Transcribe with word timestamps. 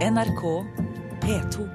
NRK 0.00 0.64
P2. 1.20 1.68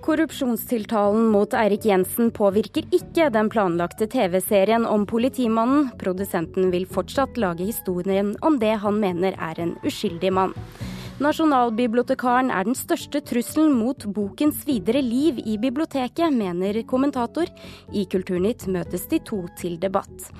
Korrupsjonstiltalen 0.00 1.24
mot 1.24 1.54
Eirik 1.54 1.84
Jensen 1.84 2.28
påvirker 2.36 2.84
ikke 2.92 3.30
den 3.32 3.48
planlagte 3.48 4.04
TV-serien 4.12 4.84
om 4.84 5.06
politimannen. 5.08 5.88
Produsenten 5.96 6.68
vil 6.68 6.84
fortsatt 6.84 7.40
lage 7.40 7.64
historien 7.64 8.34
om 8.44 8.60
det 8.60 8.74
han 8.84 9.00
mener 9.00 9.32
er 9.40 9.64
en 9.64 9.78
uskyldig 9.88 10.36
mann. 10.36 10.52
Nasjonalbibliotekaren 11.22 12.48
er 12.50 12.66
den 12.66 12.74
største 12.74 13.20
trusselen 13.22 13.76
mot 13.78 14.02
bokens 14.10 14.64
videre 14.66 14.98
liv 15.06 15.36
i 15.46 15.54
biblioteket, 15.60 16.34
mener 16.34 16.80
kommentator. 16.88 17.50
I 17.94 18.02
Kulturnytt 18.10 18.64
møtes 18.66 19.06
de 19.10 19.20
to 19.22 19.44
til 19.60 19.76
debatt. 19.82 20.32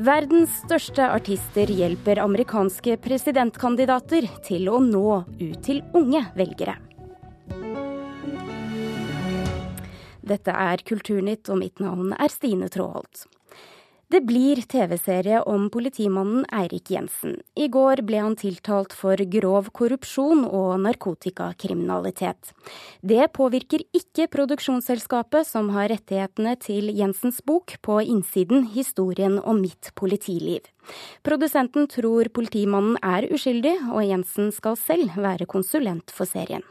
Verdens 0.00 0.54
største 0.62 1.04
artister 1.04 1.68
hjelper 1.68 2.22
amerikanske 2.22 2.96
presidentkandidater 3.04 4.30
til 4.46 4.72
å 4.72 4.80
nå 4.80 5.04
ut 5.42 5.60
til 5.66 5.82
unge 5.92 6.24
velgere. 6.38 6.78
Dette 10.22 10.54
er 10.54 10.86
Kulturnytt, 10.86 11.50
og 11.52 11.60
mitt 11.60 11.82
navn 11.82 12.16
er 12.16 12.32
Stine 12.32 12.72
Tråholt. 12.72 13.26
Det 14.12 14.20
blir 14.28 14.58
TV-serie 14.68 15.38
om 15.48 15.70
politimannen 15.72 16.42
Eirik 16.52 16.90
Jensen. 16.92 17.38
I 17.56 17.64
går 17.72 18.02
ble 18.04 18.18
han 18.20 18.34
tiltalt 18.36 18.92
for 18.92 19.16
grov 19.16 19.70
korrupsjon 19.72 20.42
og 20.44 20.82
narkotikakriminalitet. 20.84 22.50
Det 23.00 23.30
påvirker 23.32 23.80
ikke 23.96 24.26
produksjonsselskapet 24.34 25.48
som 25.48 25.70
har 25.72 25.88
rettighetene 25.94 26.52
til 26.60 26.90
Jensens 26.92 27.40
bok 27.40 27.78
på 27.80 28.02
innsiden 28.04 28.66
Historien 28.74 29.38
om 29.40 29.62
mitt 29.64 29.88
politiliv. 29.96 30.68
Produsenten 31.24 31.88
tror 31.88 32.28
politimannen 32.36 32.98
er 33.00 33.30
uskyldig, 33.32 33.78
og 33.94 34.04
Jensen 34.04 34.52
skal 34.52 34.76
selv 34.76 35.16
være 35.16 35.48
konsulent 35.48 36.12
for 36.12 36.28
serien. 36.28 36.66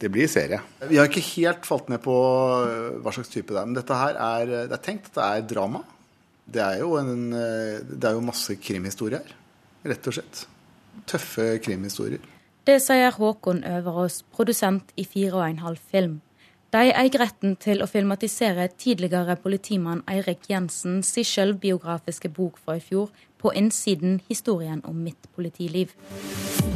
Det 0.00 0.08
blir 0.12 0.32
serie. 0.32 0.62
Vi 0.88 0.96
har 0.96 1.12
ikke 1.12 1.24
helt 1.34 1.68
falt 1.68 1.92
ned 1.92 2.00
på 2.04 2.16
hva 3.04 3.12
slags 3.12 3.28
type 3.32 3.52
det 3.52 3.60
er. 3.60 3.68
Men 3.68 3.76
dette 3.76 4.00
her 4.00 4.16
er, 4.16 4.54
det 4.72 4.78
er 4.78 4.82
tenkt 4.88 5.12
at 5.12 5.20
det 5.20 5.28
er 5.28 5.46
drama. 5.52 5.84
Det 6.46 6.62
er 6.62 6.78
jo, 6.78 6.94
en, 7.00 7.32
det 7.34 8.06
er 8.06 8.14
jo 8.14 8.22
masse 8.22 8.54
krimhistorier 8.62 9.24
her, 9.24 9.34
rett 9.90 10.06
og 10.06 10.14
slett. 10.14 10.44
Tøffe 11.10 11.56
krimhistorier. 11.64 12.22
Det 12.66 12.78
sier 12.82 13.14
Håkon 13.14 13.64
Øverås, 13.66 14.22
produsent 14.34 14.94
i 14.98 15.04
Fire 15.06 15.40
og 15.40 15.44
en 15.48 15.60
halv 15.62 15.82
film. 15.90 16.20
De 16.74 16.90
eier 16.90 17.14
retten 17.22 17.54
til 17.62 17.78
å 17.82 17.86
filmatisere 17.86 18.66
tidligere 18.74 19.36
politimann 19.38 20.02
Eirik 20.10 20.48
Jensens 20.50 21.12
selvbiografiske 21.14 22.28
bok 22.34 22.58
fra 22.58 22.74
i 22.76 22.82
fjor, 22.82 23.12
på 23.46 23.54
innsiden 23.54 24.18
historien 24.28 24.80
om 24.84 25.04
mitt 25.06 25.28
politiliv. 25.36 25.92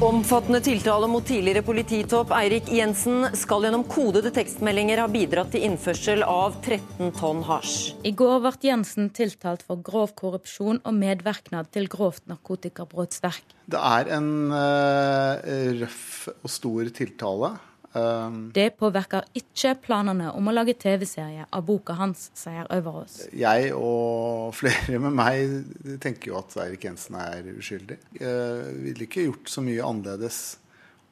Omfattende 0.00 0.60
tiltale 0.64 1.08
mot 1.10 1.24
tidligere 1.26 1.64
polititopp 1.66 2.30
Eirik 2.32 2.70
Jensen 2.72 3.26
skal 3.36 3.66
gjennom 3.66 3.82
kodede 3.90 4.30
tekstmeldinger 4.32 5.02
ha 5.02 5.08
bidratt 5.10 5.50
til 5.52 5.66
innførsel 5.66 6.22
av 6.24 6.60
13 6.62 7.10
tonn 7.18 7.42
hasj. 7.48 7.96
I 8.06 8.14
går 8.16 8.38
ble 8.44 8.52
Jensen 8.68 9.10
tiltalt 9.16 9.64
for 9.66 9.82
grov 9.84 10.14
korrupsjon 10.20 10.78
og 10.86 10.94
medvirknad 10.96 11.72
til 11.74 11.90
grovt 11.90 12.30
narkotikabrotsverk. 12.30 13.56
Det 13.70 13.82
er 13.90 14.14
en 14.16 14.30
uh, 14.54 15.42
røff 15.82 16.30
og 16.38 16.54
stor 16.54 16.94
tiltale. 16.94 17.52
Um, 17.90 18.52
det 18.54 18.76
påvirker 18.78 19.24
ikke 19.34 19.72
planene 19.82 20.28
om 20.38 20.46
å 20.46 20.54
lage 20.54 20.76
TV-serie 20.78 21.48
av 21.50 21.64
boka 21.66 21.96
hans, 21.98 22.28
sier 22.38 22.68
Øverås. 22.70 23.16
Jeg 23.34 23.72
og 23.74 24.52
flere 24.54 25.00
med 25.02 25.16
meg 25.18 25.96
tenker 26.02 26.30
jo 26.30 26.38
at 26.38 26.54
Eirik 26.62 26.86
Jensen 26.86 27.18
er 27.18 27.48
uskyldig. 27.50 27.98
Jeg 28.20 28.76
ville 28.84 29.08
ikke 29.08 29.26
gjort 29.26 29.50
så 29.50 29.64
mye 29.66 29.86
annerledes 29.86 30.38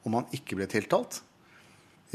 om 0.07 0.15
han 0.15 0.29
ikke 0.35 0.55
ble 0.59 0.69
tiltalt. 0.71 1.19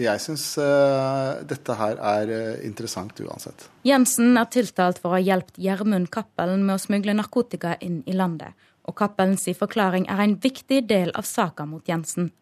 Jeg 0.01 0.19
syns 0.19 0.47
uh, 0.59 1.45
dette 1.47 1.75
her 1.79 2.01
er 2.01 2.33
uh, 2.33 2.63
interessant 2.67 3.21
uansett. 3.23 3.69
Jensen 3.87 4.33
er 4.41 4.49
tiltalt 4.51 4.99
for 5.03 5.13
å 5.13 5.19
ha 5.19 5.23
hjulpet 5.23 5.61
Gjermund 5.63 6.09
Cappelen 6.15 6.65
med 6.67 6.81
å 6.81 6.83
smugle 6.83 7.15
narkotika 7.15 7.77
inn 7.85 8.01
i 8.11 8.17
landet. 8.17 8.57
Og 8.89 8.97
Cappelens 8.99 9.47
forklaring 9.61 10.09
er 10.11 10.25
en 10.25 10.35
viktig 10.41 10.81
del 10.89 11.13
av 11.15 11.29
saka 11.29 11.69
mot 11.69 11.87
Jensen. 11.89 12.33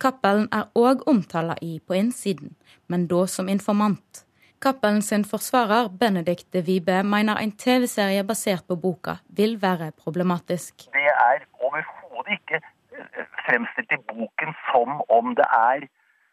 Cappelen 0.00 0.46
er 0.56 0.70
òg 0.80 1.02
omtala 1.12 1.58
i 1.60 1.74
På 1.86 1.92
innsiden, 1.92 2.54
men 2.88 3.02
da 3.08 3.26
som 3.28 3.48
informant. 3.52 4.24
Cappelen 4.64 5.02
sin 5.02 5.26
forsvarer, 5.28 5.90
Benedicte 6.02 6.62
Wibe, 6.68 7.02
mener 7.04 7.36
en 7.36 7.52
TV-serie 7.52 8.22
basert 8.24 8.64
på 8.68 8.78
boka 8.80 9.18
vil 9.40 9.58
være 9.60 9.90
problematisk. 10.04 10.86
Det 10.96 11.04
er 11.04 11.44
overhodet 11.66 12.38
ikke 12.38 12.62
eh, 12.62 13.28
fremstilt 13.44 13.92
i 13.92 14.00
boken 14.08 14.56
som 14.70 15.04
om 15.18 15.36
det 15.36 15.48
er 15.58 15.86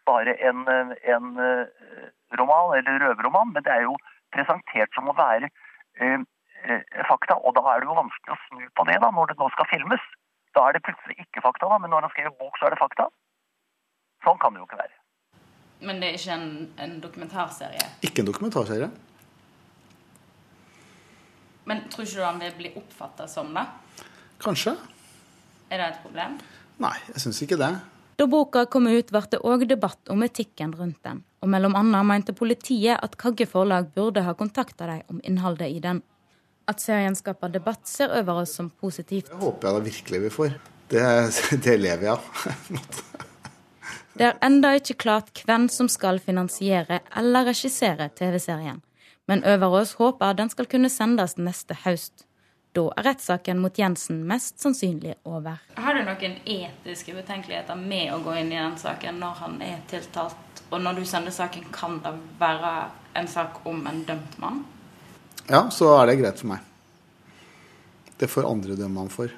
bare 0.08 0.38
en, 0.48 0.64
en 1.14 1.30
eh, 1.50 2.08
roman, 2.40 2.72
eller 2.80 3.04
røverroman, 3.04 3.52
men 3.52 3.68
det 3.68 3.76
er 3.76 3.84
jo 3.90 4.00
presentert 4.32 4.96
som 4.96 5.12
å 5.12 5.20
være 5.20 5.52
eh, 6.00 6.20
fakta. 7.12 7.36
Og 7.44 7.56
da 7.60 7.68
er 7.74 7.84
det 7.84 7.92
jo 7.92 8.00
vanskelig 8.00 8.36
å 8.36 8.42
snu 8.48 8.66
på 8.80 8.88
det 8.88 9.00
da, 9.04 9.12
når 9.12 9.34
det 9.34 9.40
nå 9.44 9.52
skal 9.56 9.72
filmes. 9.76 10.12
Da 10.56 10.70
er 10.70 10.80
det 10.80 10.86
plutselig 10.88 11.20
ikke 11.28 11.44
fakta, 11.44 11.68
da, 11.68 11.84
men 11.84 11.92
når 11.92 12.08
han 12.08 12.16
skriver 12.16 12.40
bok, 12.40 12.56
så 12.56 12.72
er 12.72 12.76
det 12.76 12.86
fakta. 12.88 13.12
Sånn 14.28 14.40
kan 14.42 14.52
det 14.52 14.60
jo 14.60 14.68
ikke 14.68 14.82
være. 14.82 14.96
Men 15.88 16.02
det 16.02 16.08
er 16.10 16.16
ikke 16.18 16.36
en, 16.36 16.48
en 16.84 16.96
dokumentarserie? 17.00 17.86
Ikke 18.04 18.24
en 18.24 18.28
dokumentarserie. 18.28 18.90
Men 21.68 21.86
tror 21.92 22.04
ikke 22.04 22.18
du 22.18 22.26
han 22.26 22.42
vil 22.42 22.58
bli 22.58 22.72
oppfatta 22.80 23.28
som 23.32 23.54
det? 23.56 23.64
Kanskje. 24.44 24.74
Er 25.72 25.80
det 25.80 25.88
et 25.94 26.02
problem? 26.04 26.36
Nei, 26.84 26.94
jeg 27.14 27.24
syns 27.24 27.40
ikke 27.46 27.60
det. 27.62 27.72
Da 28.18 28.28
boka 28.28 28.66
kom 28.74 28.90
ut, 28.90 29.12
ble 29.14 29.24
det 29.32 29.40
òg 29.46 29.64
debatt 29.70 30.12
om 30.12 30.24
etikken 30.26 30.74
rundt 30.76 31.00
den. 31.06 31.24
Og 31.46 31.52
mellom 31.54 31.78
annet 31.78 32.08
mente 32.10 32.36
politiet 32.36 32.98
at 33.00 33.16
Kagge 33.22 33.48
forlag 33.48 33.92
burde 33.96 34.26
ha 34.26 34.36
kontakta 34.36 34.90
dem 34.90 35.04
om 35.14 35.22
innholdet 35.24 35.72
i 35.72 35.84
den. 35.84 36.02
At 36.68 36.84
serien 36.84 37.16
skaper 37.16 37.54
debatt, 37.54 37.86
ser 37.88 38.12
over 38.18 38.42
oss 38.44 38.58
som 38.58 38.74
positivt. 38.74 39.30
Det 39.32 39.40
håper 39.40 39.70
jeg 39.70 39.78
da 39.78 39.86
virkelig 39.86 40.24
vi 40.26 40.34
får. 40.40 40.58
Det, 40.92 41.06
det 41.68 41.78
lever 41.80 42.10
jeg 42.10 42.18
av. 42.18 43.14
Det 44.18 44.26
er 44.26 44.38
enda 44.42 44.72
ikke 44.74 44.96
klart 44.98 45.44
hvem 45.46 45.68
som 45.70 45.86
skal 45.94 46.18
finansiere 46.18 47.04
eller 47.20 47.46
regissere 47.52 48.08
TV-serien, 48.18 48.80
men 49.30 49.44
Øverås 49.46 49.92
håper 50.00 50.34
den 50.34 50.50
skal 50.50 50.66
kunne 50.66 50.90
sendes 50.90 51.36
neste 51.38 51.78
høst. 51.84 52.26
Da 52.74 52.88
er 52.98 53.06
rettssaken 53.12 53.62
mot 53.62 53.78
Jensen 53.78 54.24
mest 54.26 54.58
sannsynlig 54.62 55.14
over. 55.26 55.62
Har 55.78 55.94
du 55.94 56.02
noen 56.02 56.34
etiske 56.50 57.14
betenkeligheter 57.14 57.78
med 57.78 58.10
å 58.16 58.18
gå 58.26 58.40
inn 58.42 58.52
i 58.56 58.58
den 58.58 58.76
saken 58.82 59.22
når 59.22 59.38
han 59.44 59.62
er 59.62 59.80
tiltalt? 59.92 60.64
Og 60.72 60.82
når 60.82 60.98
du 60.98 61.06
sender 61.06 61.34
saken, 61.38 61.70
kan 61.74 62.02
det 62.02 62.16
være 62.42 62.74
en 63.22 63.30
sak 63.30 63.62
om 63.70 63.86
en 63.86 64.02
dømt 64.08 64.42
mann? 64.42 64.64
Ja, 65.46 65.68
så 65.70 65.94
er 66.00 66.10
det 66.10 66.18
greit 66.24 66.42
for 66.42 66.56
meg. 66.56 66.66
Det 68.18 68.34
får 68.34 68.50
andre 68.50 68.82
dømme 68.82 69.06
han 69.06 69.14
for. 69.14 69.30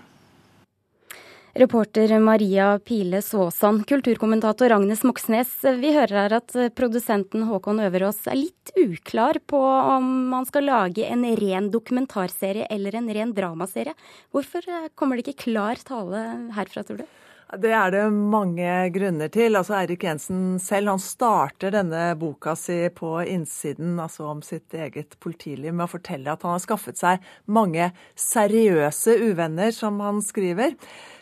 Reporter 1.59 2.19
Maria 2.19 2.79
Pile 2.79 3.19
Svåsand, 3.21 3.81
kulturkommentator 3.87 4.71
Agnes 4.71 5.01
Moxnes. 5.03 5.49
Vi 5.81 5.89
hører 5.91 6.13
her 6.15 6.35
at 6.37 6.53
produsenten 6.71 7.43
Håkon 7.49 7.81
Øverås 7.83 8.21
er 8.31 8.39
litt 8.39 8.71
uklar 8.79 9.41
på 9.43 9.59
om 9.59 10.07
man 10.31 10.47
skal 10.47 10.69
lage 10.69 11.03
en 11.03 11.25
ren 11.35 11.67
dokumentarserie 11.73 12.69
eller 12.71 12.95
en 12.95 13.11
ren 13.11 13.33
dramaserie. 13.35 13.91
Hvorfor 14.31 14.63
kommer 14.95 15.19
det 15.19 15.27
ikke 15.27 15.49
klar 15.49 15.83
tale 15.83 16.23
herfra, 16.55 16.85
tror 16.87 17.03
du? 17.03 17.09
Det 17.49 17.71
er 17.73 17.89
det 17.89 18.03
mange 18.13 18.69
grunner 18.93 19.29
til. 19.33 19.55
Altså 19.57 19.73
Eirik 19.79 20.03
Jensen 20.05 20.59
selv 20.61 20.91
han 20.91 20.99
starter 21.01 21.73
denne 21.73 22.11
boka 22.21 22.53
si 22.53 22.77
på 22.93 23.15
innsiden, 23.25 23.95
altså 23.97 24.27
om 24.29 24.43
sitt 24.45 24.75
eget 24.77 25.15
politiliv, 25.17 25.73
med 25.73 25.87
å 25.87 25.93
fortelle 25.95 26.29
at 26.29 26.45
han 26.45 26.53
har 26.53 26.61
skaffet 26.61 27.01
seg 27.01 27.25
mange 27.49 27.87
seriøse 28.13 29.15
uvenner, 29.31 29.73
som 29.73 29.97
han 30.05 30.21
skriver. 30.21 30.75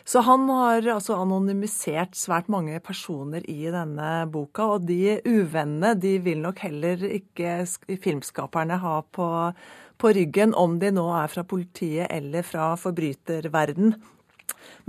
Så 0.04 0.20
han 0.28 0.44
har 0.52 0.84
altså 0.98 1.16
anonymisert 1.16 2.12
svært 2.16 2.52
mange 2.52 2.76
personer 2.84 3.48
i 3.48 3.72
denne 3.72 4.28
boka, 4.28 4.68
og 4.76 4.84
de 4.84 5.16
uvennene 5.24 5.94
de 5.96 6.18
vil 6.28 6.44
nok 6.44 6.60
heller 6.66 7.08
ikke 7.08 7.62
filmskaperne 8.04 8.76
ha 8.84 8.98
på, 9.16 9.30
på 9.96 10.14
ryggen, 10.20 10.52
om 10.52 10.76
de 10.76 10.92
nå 10.92 11.08
er 11.22 11.32
fra 11.32 11.48
politiet 11.48 12.12
eller 12.12 12.44
fra 12.44 12.74
forbryterverden. 12.76 13.96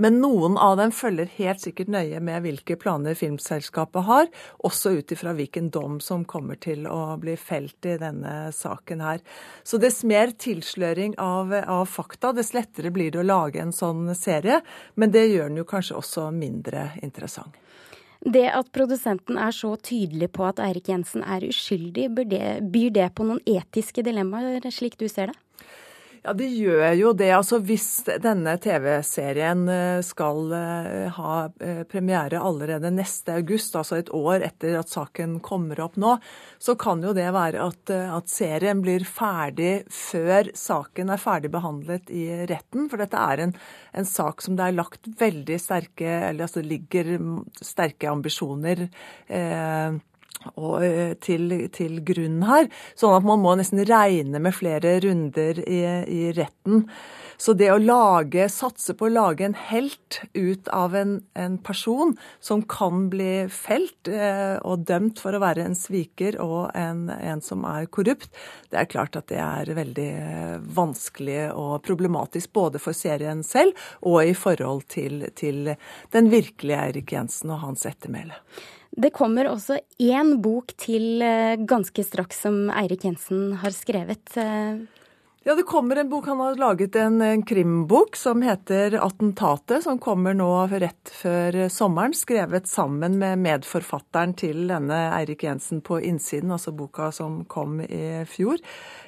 Men 0.00 0.16
noen 0.22 0.56
av 0.56 0.78
dem 0.80 0.92
følger 0.96 1.28
helt 1.36 1.60
sikkert 1.60 1.90
nøye 1.92 2.20
med 2.24 2.44
hvilke 2.44 2.76
planer 2.80 3.16
filmselskapet 3.18 4.06
har, 4.06 4.30
også 4.64 4.94
ut 4.96 5.12
ifra 5.12 5.34
hvilken 5.36 5.68
dom 5.74 5.98
som 6.00 6.24
kommer 6.24 6.56
til 6.56 6.86
å 6.88 7.16
bli 7.20 7.36
felt 7.36 7.84
i 7.84 7.98
denne 8.00 8.52
saken 8.56 9.04
her. 9.04 9.20
Så 9.62 9.80
dess 9.82 10.00
mer 10.08 10.32
tilsløring 10.32 11.18
av, 11.20 11.52
av 11.52 11.84
fakta, 11.90 12.32
dess 12.36 12.54
lettere 12.56 12.92
blir 12.94 13.12
det 13.12 13.20
å 13.20 13.26
lage 13.28 13.60
en 13.60 13.74
sånn 13.76 14.08
serie. 14.16 14.62
Men 14.94 15.12
det 15.12 15.26
gjør 15.28 15.52
den 15.52 15.60
jo 15.60 15.68
kanskje 15.68 15.98
også 16.00 16.30
mindre 16.32 16.90
interessant. 17.04 17.60
Det 18.20 18.46
at 18.52 18.68
produsenten 18.72 19.38
er 19.40 19.52
så 19.56 19.74
tydelig 19.80 20.28
på 20.36 20.44
at 20.44 20.58
Eirik 20.60 20.90
Jensen 20.92 21.22
er 21.24 21.46
uskyldig, 21.46 22.10
byr 22.12 22.90
det 22.92 23.06
på 23.16 23.24
noen 23.24 23.40
etiske 23.48 24.04
dilemmaer, 24.04 24.66
slik 24.72 24.98
du 25.00 25.06
ser 25.08 25.32
det? 25.32 25.38
Ja, 26.20 26.34
det 26.36 26.50
gjør 26.52 26.90
jo 26.98 27.10
det. 27.16 27.30
Altså 27.32 27.58
Hvis 27.64 27.86
denne 28.20 28.52
TV-serien 28.60 29.62
eh, 29.72 30.00
skal 30.04 30.50
eh, 30.52 31.06
ha 31.16 31.36
eh, 31.64 31.80
premiere 31.88 32.42
allerede 32.44 32.90
neste 32.92 33.38
august, 33.38 33.78
altså 33.78 33.96
et 33.96 34.12
år 34.12 34.44
etter 34.50 34.76
at 34.76 34.92
saken 34.92 35.38
kommer 35.44 35.80
opp 35.80 35.96
nå, 36.00 36.18
så 36.60 36.74
kan 36.80 37.00
jo 37.00 37.14
det 37.16 37.24
være 37.32 37.64
at, 37.64 37.94
at 38.20 38.28
serien 38.28 38.82
blir 38.84 39.06
ferdig 39.08 39.86
før 39.88 40.52
saken 40.52 41.14
er 41.14 41.24
ferdig 41.24 41.52
behandlet 41.56 42.12
i 42.12 42.26
retten. 42.50 42.90
For 42.92 43.00
dette 43.00 43.24
er 43.32 43.46
en, 43.46 43.56
en 43.96 44.10
sak 44.12 44.44
som 44.44 44.60
det 44.60 44.68
er 44.68 44.76
lagt 44.76 45.08
veldig 45.24 45.56
sterke, 45.62 46.12
eller 46.28 46.50
altså 46.50 46.60
ligger 46.60 47.16
sterke 47.64 48.12
ambisjoner 48.12 48.84
eh, 48.84 50.00
til, 51.20 51.54
til, 51.74 52.00
grunn 52.06 52.42
her. 52.48 52.68
Sånn 52.98 53.16
at 53.16 53.26
man 53.26 53.42
må 53.42 53.54
nesten 53.58 53.82
regne 53.88 54.40
med 54.42 54.56
flere 54.56 54.98
runder 55.04 55.60
i, 55.66 55.80
i, 56.08 56.20
retten. 56.36 56.86
Så 57.40 57.54
det 57.56 57.70
å 57.72 57.78
lage, 57.80 58.50
satse 58.52 58.92
på 58.96 59.06
å 59.08 59.12
lage 59.12 59.46
en 59.46 59.56
helt 59.56 60.18
ut 60.36 60.68
av 60.76 60.94
en, 60.96 61.14
en 61.32 61.56
person 61.64 62.12
som 62.44 62.60
kan 62.68 63.06
bli 63.12 63.46
felt 63.52 64.10
eh, 64.12 64.58
og 64.60 64.84
dømt 64.88 65.22
for 65.22 65.32
å 65.32 65.40
være 65.40 65.64
en 65.64 65.76
sviker 65.78 66.36
og 66.44 66.68
en, 66.76 67.06
en, 67.08 67.40
som 67.40 67.64
er 67.68 67.88
korrupt, 67.88 68.28
det 68.68 68.82
er 68.82 68.90
klart 68.92 69.16
at 69.16 69.30
det 69.32 69.40
er 69.40 69.72
veldig 69.76 70.10
vanskelig 70.76 71.46
og 71.54 71.80
problematisk 71.86 72.52
både 72.56 72.82
for 72.82 72.96
serien 72.96 73.40
selv 73.46 73.72
og 74.04 74.20
i 74.20 74.36
forhold 74.36 74.84
til, 74.92 75.24
til 75.32 75.72
den 76.12 76.28
virkelige 76.32 76.84
Eirik 76.90 77.16
Jensen 77.16 77.56
og 77.56 77.64
hans 77.64 77.88
ettermæle. 77.88 78.36
Det 79.00 79.14
kommer 79.16 79.48
også 79.48 79.78
én 80.02 80.34
bok 80.44 80.74
til 80.80 81.22
eh, 81.24 81.56
ganske 81.56 82.04
straks 82.04 82.42
som 82.44 82.66
Eirik 82.68 83.06
Jensen 83.06 83.54
har 83.62 83.72
skrevet. 83.72 84.34
Eh. 84.36 84.82
Ja, 85.42 85.54
det 85.56 85.62
kommer 85.62 85.96
en 85.96 86.10
bok. 86.10 86.26
Han 86.28 86.40
har 86.40 86.58
laget 86.60 86.96
en, 87.00 87.22
en, 87.24 87.42
krimbok 87.42 88.16
som 88.16 88.42
heter 88.44 88.98
'Attentatet', 89.00 89.80
som 89.80 89.98
kommer 89.98 90.34
nå 90.36 90.66
rett 90.68 91.12
før 91.16 91.56
sommeren. 91.72 92.12
Skrevet 92.12 92.68
sammen 92.68 93.16
med 93.18 93.40
medforfatteren 93.40 94.34
til 94.36 94.68
denne 94.68 94.98
Eirik 95.16 95.46
Jensen 95.48 95.80
på 95.80 95.96
innsiden, 96.04 96.52
altså 96.52 96.76
boka 96.76 97.08
som 97.10 97.46
kom 97.48 97.80
i 97.80 98.26
fjor. 98.28 98.60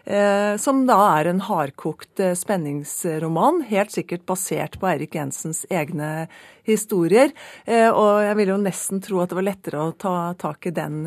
Eh, 0.04 0.56
som 0.56 0.86
da 0.88 0.96
er 1.20 1.28
en 1.28 1.44
hardkokt 1.44 2.24
eh, 2.24 2.32
spenningsroman, 2.32 3.66
helt 3.68 3.92
sikkert 3.92 4.24
basert 4.24 4.80
på 4.80 4.88
Eirik 4.88 5.14
Jensens 5.14 5.66
egne 5.68 6.30
historier. 6.68 7.32
Eh, 7.64 7.88
og 7.88 8.22
jeg 8.24 8.38
vil 8.40 8.52
jo 8.54 8.58
nesten 8.62 9.02
tro 9.04 9.22
at 9.22 9.32
det 9.32 9.38
var 9.38 9.46
lettere 9.46 9.82
å 9.82 9.94
ta 9.98 10.14
tak 10.38 10.68
i 10.70 10.74
den 10.74 11.00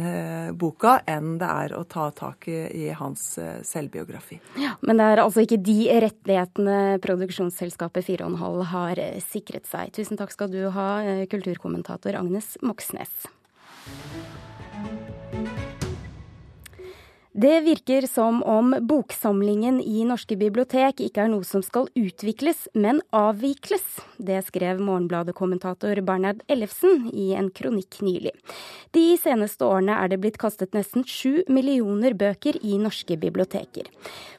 boka 0.58 0.98
enn 1.08 1.38
det 1.42 1.50
er 1.66 1.76
å 1.78 1.84
ta 1.90 2.10
tak 2.16 2.48
i, 2.50 2.90
hans 2.96 3.24
selvbiografi. 3.68 4.38
Ja, 4.62 4.76
Men 4.86 5.00
det 5.00 5.08
er 5.12 5.24
altså 5.24 5.44
ikke 5.46 5.60
de 5.64 5.78
rettighetene 6.06 7.00
produksjonsselskapet 7.04 8.06
4,5 8.08 8.62
har 8.72 9.02
sikret 9.26 9.68
seg. 9.70 9.94
Tusen 9.96 10.20
takk 10.20 10.34
skal 10.36 10.52
du 10.54 10.62
ha, 10.76 10.90
kulturkommentator 11.32 12.20
Agnes 12.20 12.56
Moxnes. 12.62 13.26
Det 17.38 17.62
virker 17.62 18.02
som 18.08 18.44
om 18.44 18.76
boksamlingen 18.82 19.82
i 19.82 20.06
norske 20.08 20.38
bibliotek 20.40 21.02
ikke 21.04 21.26
er 21.26 21.34
noe 21.34 21.44
som 21.44 21.60
skal 21.60 21.90
utvikles, 22.00 22.62
men 22.72 23.02
avvikles. 23.12 23.84
Det 24.16 24.38
skrev 24.48 24.80
Morgenbladet-kommentator 24.80 26.00
Bernhard 26.08 26.46
Ellefsen 26.48 27.10
i 27.12 27.34
en 27.36 27.52
kronikk 27.52 28.00
nylig. 28.08 28.32
De 28.96 29.04
seneste 29.20 29.68
årene 29.68 30.00
er 30.00 30.16
det 30.16 30.22
blitt 30.24 30.40
kastet 30.40 30.72
nesten 30.80 31.04
sju 31.04 31.44
millioner 31.52 32.16
bøker 32.16 32.56
i 32.64 32.80
norske 32.80 33.20
biblioteker. 33.20 33.92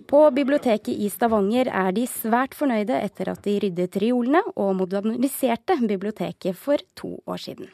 På 0.09 0.31
biblioteket 0.33 0.97
i 0.97 1.13
Stavanger 1.13 1.69
er 1.69 1.93
de 1.93 2.09
svært 2.09 2.57
fornøyde 2.57 2.97
etter 2.97 3.29
at 3.37 3.45
de 3.45 3.61
ryddet 3.61 4.01
reolene 4.01 4.41
og 4.57 4.79
moderniserte 4.81 5.83
biblioteket 5.85 6.57
for 6.57 6.81
to 6.97 7.19
år 7.29 7.45
siden. 7.51 7.69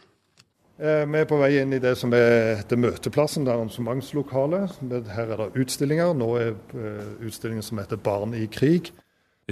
Eh, 0.83 1.05
vi 1.07 1.21
er 1.21 1.29
på 1.31 1.39
vei 1.39 1.53
inn 1.61 1.77
i 1.77 1.79
det 1.79 1.93
som 1.95 2.11
heter 2.11 2.79
Møteplassen, 2.81 3.45
det 3.47 3.53
arrangementslokalet. 3.55 4.81
Her 5.15 5.29
er 5.31 5.43
det 5.45 5.63
utstillinger. 5.63 6.11
Nå 6.19 6.31
er 6.41 6.57
eh, 6.75 7.13
utstillingen 7.29 7.63
som 7.63 7.79
heter 7.79 8.01
Barn 8.03 8.35
i 8.35 8.49
krig. 8.51 8.91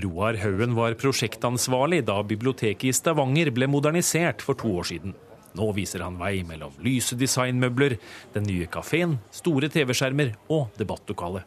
Roar 0.02 0.40
Haugen 0.42 0.74
var 0.74 0.96
prosjektansvarlig 0.98 2.02
da 2.08 2.16
biblioteket 2.26 2.88
i 2.90 2.94
Stavanger 2.96 3.52
ble 3.54 3.70
modernisert 3.70 4.42
for 4.42 4.58
to 4.58 4.72
år 4.80 4.90
siden. 4.90 5.14
Nå 5.54 5.70
viser 5.74 6.02
han 6.02 6.18
vei 6.18 6.40
mellom 6.46 6.74
lyse 6.82 7.18
designmøbler, 7.18 7.96
den 8.34 8.46
nye 8.50 8.66
kafeen, 8.70 9.18
store 9.34 9.70
TV-skjermer 9.70 10.34
og 10.50 10.74
debattlokale. 10.78 11.44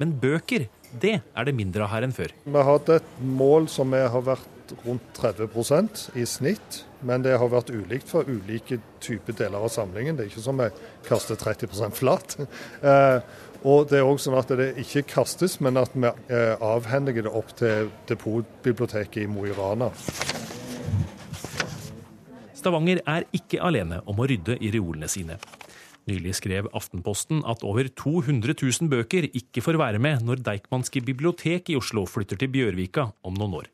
Men 0.00 0.16
bøker, 0.20 0.68
det 0.96 1.16
er 1.20 1.48
det 1.48 1.56
mindre 1.56 1.84
av 1.84 1.92
her 1.92 2.08
enn 2.08 2.16
før. 2.16 2.32
Vi 2.44 2.56
har 2.56 2.68
hatt 2.68 2.92
et 2.98 3.16
mål 3.20 3.68
som 3.72 3.92
har 3.96 4.24
vært 4.24 4.76
rundt 4.84 5.16
30% 5.20 6.08
i 6.16 6.24
snitt. 6.28 6.85
Men 7.04 7.24
det 7.24 7.34
har 7.36 7.50
vært 7.52 7.72
ulikt 7.74 8.08
for 8.08 8.28
ulike 8.28 8.78
typer 9.04 9.36
deler 9.36 9.66
av 9.66 9.72
samlingen. 9.72 10.16
Det 10.16 10.26
er 10.26 10.30
ikke 10.30 10.44
som 10.46 10.62
vi 10.62 10.70
kaster 11.08 11.36
30 11.40 11.92
flat. 11.96 12.38
Eh, 12.86 13.20
og 13.66 13.88
det 13.90 13.98
er 13.98 14.06
også 14.06 14.28
sånn 14.28 14.36
at 14.38 14.50
det 14.60 14.66
ikke 14.78 15.02
kastes, 15.10 15.56
men 15.64 15.80
at 15.80 15.94
vi 15.96 16.06
avhender 16.06 16.60
avhendiger 16.62 17.26
det 17.26 17.32
opp 17.34 17.50
til 17.58 17.88
depotbiblioteket 18.06 19.24
i 19.24 19.26
Mo 19.30 19.46
i 19.48 19.54
Rana. 19.56 19.88
Stavanger 22.54 23.00
er 23.08 23.26
ikke 23.34 23.62
alene 23.64 24.00
om 24.06 24.20
å 24.22 24.28
rydde 24.28 24.58
i 24.60 24.70
reolene 24.74 25.10
sine. 25.10 25.40
Nylig 26.06 26.36
skrev 26.38 26.68
Aftenposten 26.74 27.40
at 27.50 27.64
over 27.66 27.88
200 27.90 28.54
000 28.54 28.90
bøker 28.92 29.26
ikke 29.26 29.64
får 29.64 29.80
være 29.82 30.02
med 30.02 30.22
når 30.26 30.44
Deichmanske 30.46 31.02
bibliotek 31.06 31.72
i 31.72 31.78
Oslo 31.80 32.06
flytter 32.06 32.38
til 32.38 32.52
Bjørvika 32.54 33.08
om 33.26 33.34
noen 33.34 33.58
år. 33.64 33.72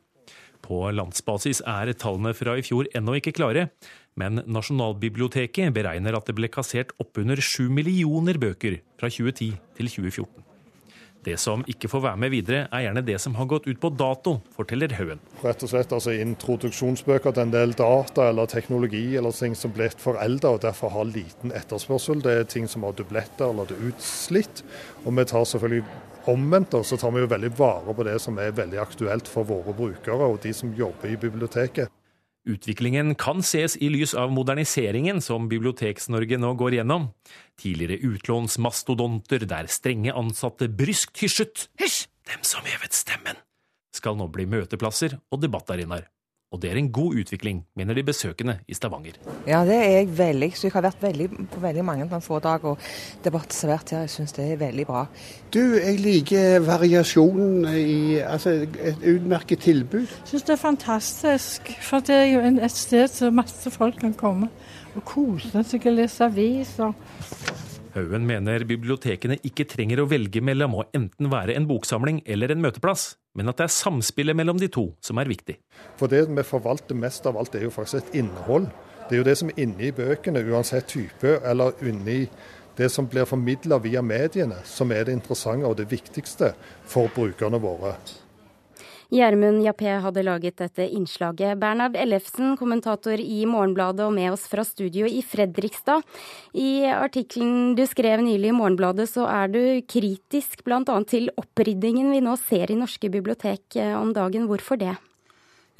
På 0.63 0.85
landsbasis 0.95 1.61
er 1.67 1.91
tallene 1.99 2.31
fra 2.37 2.55
i 2.57 2.63
fjor 2.63 2.87
ennå 2.95 3.17
ikke 3.19 3.35
klare, 3.35 3.67
men 4.19 4.43
Nasjonalbiblioteket 4.47 5.73
beregner 5.75 6.15
at 6.15 6.29
det 6.29 6.37
ble 6.37 6.51
kassert 6.53 6.95
oppunder 7.03 7.41
sju 7.43 7.67
millioner 7.73 8.39
bøker 8.39 8.79
fra 8.99 9.11
2010 9.11 9.53
til 9.77 9.93
2014. 9.97 10.52
Det 11.23 11.37
som 11.39 11.61
ikke 11.71 11.87
får 11.87 12.01
være 12.03 12.19
med 12.19 12.33
videre, 12.33 12.65
er 12.67 12.83
gjerne 12.83 13.03
det 13.07 13.15
som 13.23 13.35
har 13.39 13.47
gått 13.47 13.67
ut 13.69 13.79
på 13.79 13.91
dato, 13.95 14.35
forteller 14.57 14.91
Haugen. 14.97 15.21
Rett 15.43 15.63
og 15.63 15.71
slett 15.71 15.95
altså 15.95 16.11
Introduksjonsbøker 16.19 17.31
til 17.31 17.45
en 17.45 17.53
del 17.53 17.75
data 17.79 18.27
eller 18.27 18.49
teknologi 18.51 19.05
eller 19.15 19.31
ting 19.31 19.55
som 19.55 19.71
ble 19.75 19.87
forelda 20.03 20.51
og 20.57 20.63
derfor 20.65 20.91
har 20.91 21.07
liten 21.07 21.55
etterspørsel. 21.55 22.19
Det 22.23 22.35
er 22.41 22.49
ting 22.51 22.67
som 22.67 22.83
har 22.83 22.97
dubletter 22.99 23.53
eller 23.53 23.71
det 23.71 23.79
er 23.79 23.93
utslitt. 23.93 24.65
Og 25.05 25.15
vi 25.15 25.29
tar 25.31 25.47
selvfølgelig 25.47 25.85
Omvendt 26.23 26.71
så 26.87 26.95
tar 26.95 27.11
vi 27.11 27.19
jo 27.19 27.27
veldig 27.27 27.49
vare 27.59 27.93
på 27.95 28.03
det 28.07 28.13
som 28.23 28.37
er 28.39 28.53
veldig 28.55 28.77
aktuelt 28.79 29.27
for 29.27 29.43
våre 29.43 29.73
brukere 29.75 30.29
og 30.31 30.37
de 30.45 30.53
som 30.55 30.71
jobber 30.71 31.11
i 31.11 31.17
biblioteket. 31.19 31.91
Utviklingen 32.43 33.13
kan 33.15 33.39
ses 33.39 33.77
i 33.79 33.87
lys 33.87 34.11
av 34.19 34.31
moderniseringen 34.35 35.21
som 35.23 35.45
Biblioteks-Norge 35.47 36.39
nå 36.41 36.49
går 36.59 36.79
gjennom. 36.79 37.07
Tidligere 37.59 38.01
utlånsmastodonter 38.03 39.45
der 39.47 39.69
strenge 39.71 40.11
ansatte 40.11 40.67
bryskt 40.67 41.23
hysjet 41.23 41.69
Hysj! 41.79 42.09
Dem 42.27 42.43
som 42.47 42.67
hevet 42.67 42.95
stemmen! 42.95 43.39
skal 43.93 44.17
nå 44.19 44.27
bli 44.33 44.47
møteplasser 44.49 45.19
og 45.31 45.39
debattarenaer. 45.43 46.09
Og 46.53 46.61
det 46.61 46.69
er 46.69 46.77
en 46.77 46.91
god 46.93 47.15
utvikling, 47.17 47.63
mener 47.75 47.97
de 47.97 48.03
besøkende 48.05 48.59
i 48.69 48.75
Stavanger. 48.77 49.15
Ja, 49.47 49.63
det 49.65 49.73
er 49.73 49.89
jeg 49.97 50.09
veldig. 50.17 50.51
Så 50.53 50.67
jeg 50.67 50.75
har 50.75 50.85
vært 50.85 51.01
veldig, 51.01 51.29
på 51.49 51.61
veldig 51.63 51.85
mange 51.85 52.21
foredrag 52.21 52.67
og 52.69 52.83
debatt 53.25 53.55
servert 53.57 53.89
her. 53.89 54.05
Jeg 54.05 54.13
syns 54.13 54.35
det 54.37 54.45
er 54.51 54.61
veldig 54.61 54.85
bra. 54.85 55.07
Du, 55.53 55.59
jeg 55.79 55.97
liker 56.03 56.59
variasjonen 56.67 57.65
i 57.73 58.19
Altså 58.21 58.53
et 58.61 59.01
utmerket 59.15 59.65
tilbud. 59.65 60.05
Jeg 60.05 60.29
syns 60.29 60.45
det 60.45 60.53
er 60.53 60.61
fantastisk. 60.61 61.73
For 61.81 62.05
det 62.05 62.19
er 62.21 62.29
jo 62.35 62.45
et 62.53 62.77
sted 62.77 63.09
så 63.09 63.33
masse 63.33 63.73
folk 63.73 63.97
kan 64.03 64.13
komme 64.13 64.51
og 64.93 65.05
kose 65.09 65.65
seg 65.65 65.89
og 65.89 65.97
lese 65.97 66.29
aviser. 66.29 66.93
Haugen 67.93 68.25
mener 68.25 68.65
bibliotekene 68.65 69.39
ikke 69.45 69.67
trenger 69.69 70.01
å 70.01 70.07
velge 70.09 70.41
mellom 70.41 70.77
å 70.77 70.85
enten 70.97 71.29
være 71.29 71.57
en 71.57 71.67
boksamling 71.69 72.23
eller 72.25 72.53
en 72.53 72.61
møteplass, 72.61 73.11
men 73.33 73.49
at 73.49 73.59
det 73.59 73.67
er 73.67 73.75
samspillet 73.75 74.37
mellom 74.37 74.59
de 74.61 74.69
to 74.71 74.87
som 75.03 75.19
er 75.21 75.29
viktig. 75.29 75.57
For 75.99 76.11
det 76.11 76.25
vi 76.29 76.45
forvalter 76.45 76.97
mest 76.97 77.25
av 77.29 77.37
alt, 77.39 77.55
er 77.55 77.65
jo 77.67 77.73
faktisk 77.73 78.01
et 78.01 78.19
innhold. 78.21 78.69
Det 79.09 79.17
er 79.17 79.23
jo 79.23 79.27
det 79.27 79.37
som 79.39 79.49
er 79.51 79.63
inne 79.65 79.87
i 79.89 79.93
bøkene, 79.95 80.43
uansett 80.53 80.87
type, 80.93 81.39
eller 81.43 81.73
inni 81.83 82.27
det 82.77 82.89
som 82.89 83.07
blir 83.09 83.27
formidla 83.29 83.77
via 83.83 84.01
mediene, 84.01 84.57
som 84.65 84.91
er 84.91 85.05
det 85.05 85.17
interessante 85.17 85.69
og 85.69 85.77
det 85.77 85.89
viktigste 85.91 86.53
for 86.89 87.11
brukerne 87.13 87.59
våre. 87.61 87.95
Gjermund 89.11 89.63
Jappé 89.65 89.97
hadde 90.03 90.23
laget 90.23 90.57
dette 90.61 90.85
innslaget. 90.87 91.59
Bernhard 91.59 91.97
Ellefsen, 91.99 92.55
kommentator 92.59 93.19
i 93.19 93.43
Morgenbladet 93.49 94.05
og 94.07 94.13
med 94.15 94.31
oss 94.31 94.47
fra 94.51 94.63
studio 94.67 95.09
i 95.09 95.21
Fredrikstad. 95.25 96.05
I 96.55 96.85
artikkelen 96.93 97.73
du 97.75 97.83
skrev 97.89 98.23
nylig 98.23 98.53
i 98.53 98.55
Morgenbladet, 98.55 99.09
så 99.11 99.27
er 99.29 99.51
du 99.51 99.61
kritisk 99.89 100.63
bl.a. 100.63 100.83
til 101.09 101.31
oppryddingen 101.35 102.13
vi 102.13 102.21
nå 102.23 102.37
ser 102.39 102.71
i 102.71 102.79
norske 102.79 103.11
bibliotek 103.11 103.75
eh, 103.75 103.95
om 103.97 104.13
dagen. 104.15 104.47
Hvorfor 104.47 104.79
det? 104.79 104.95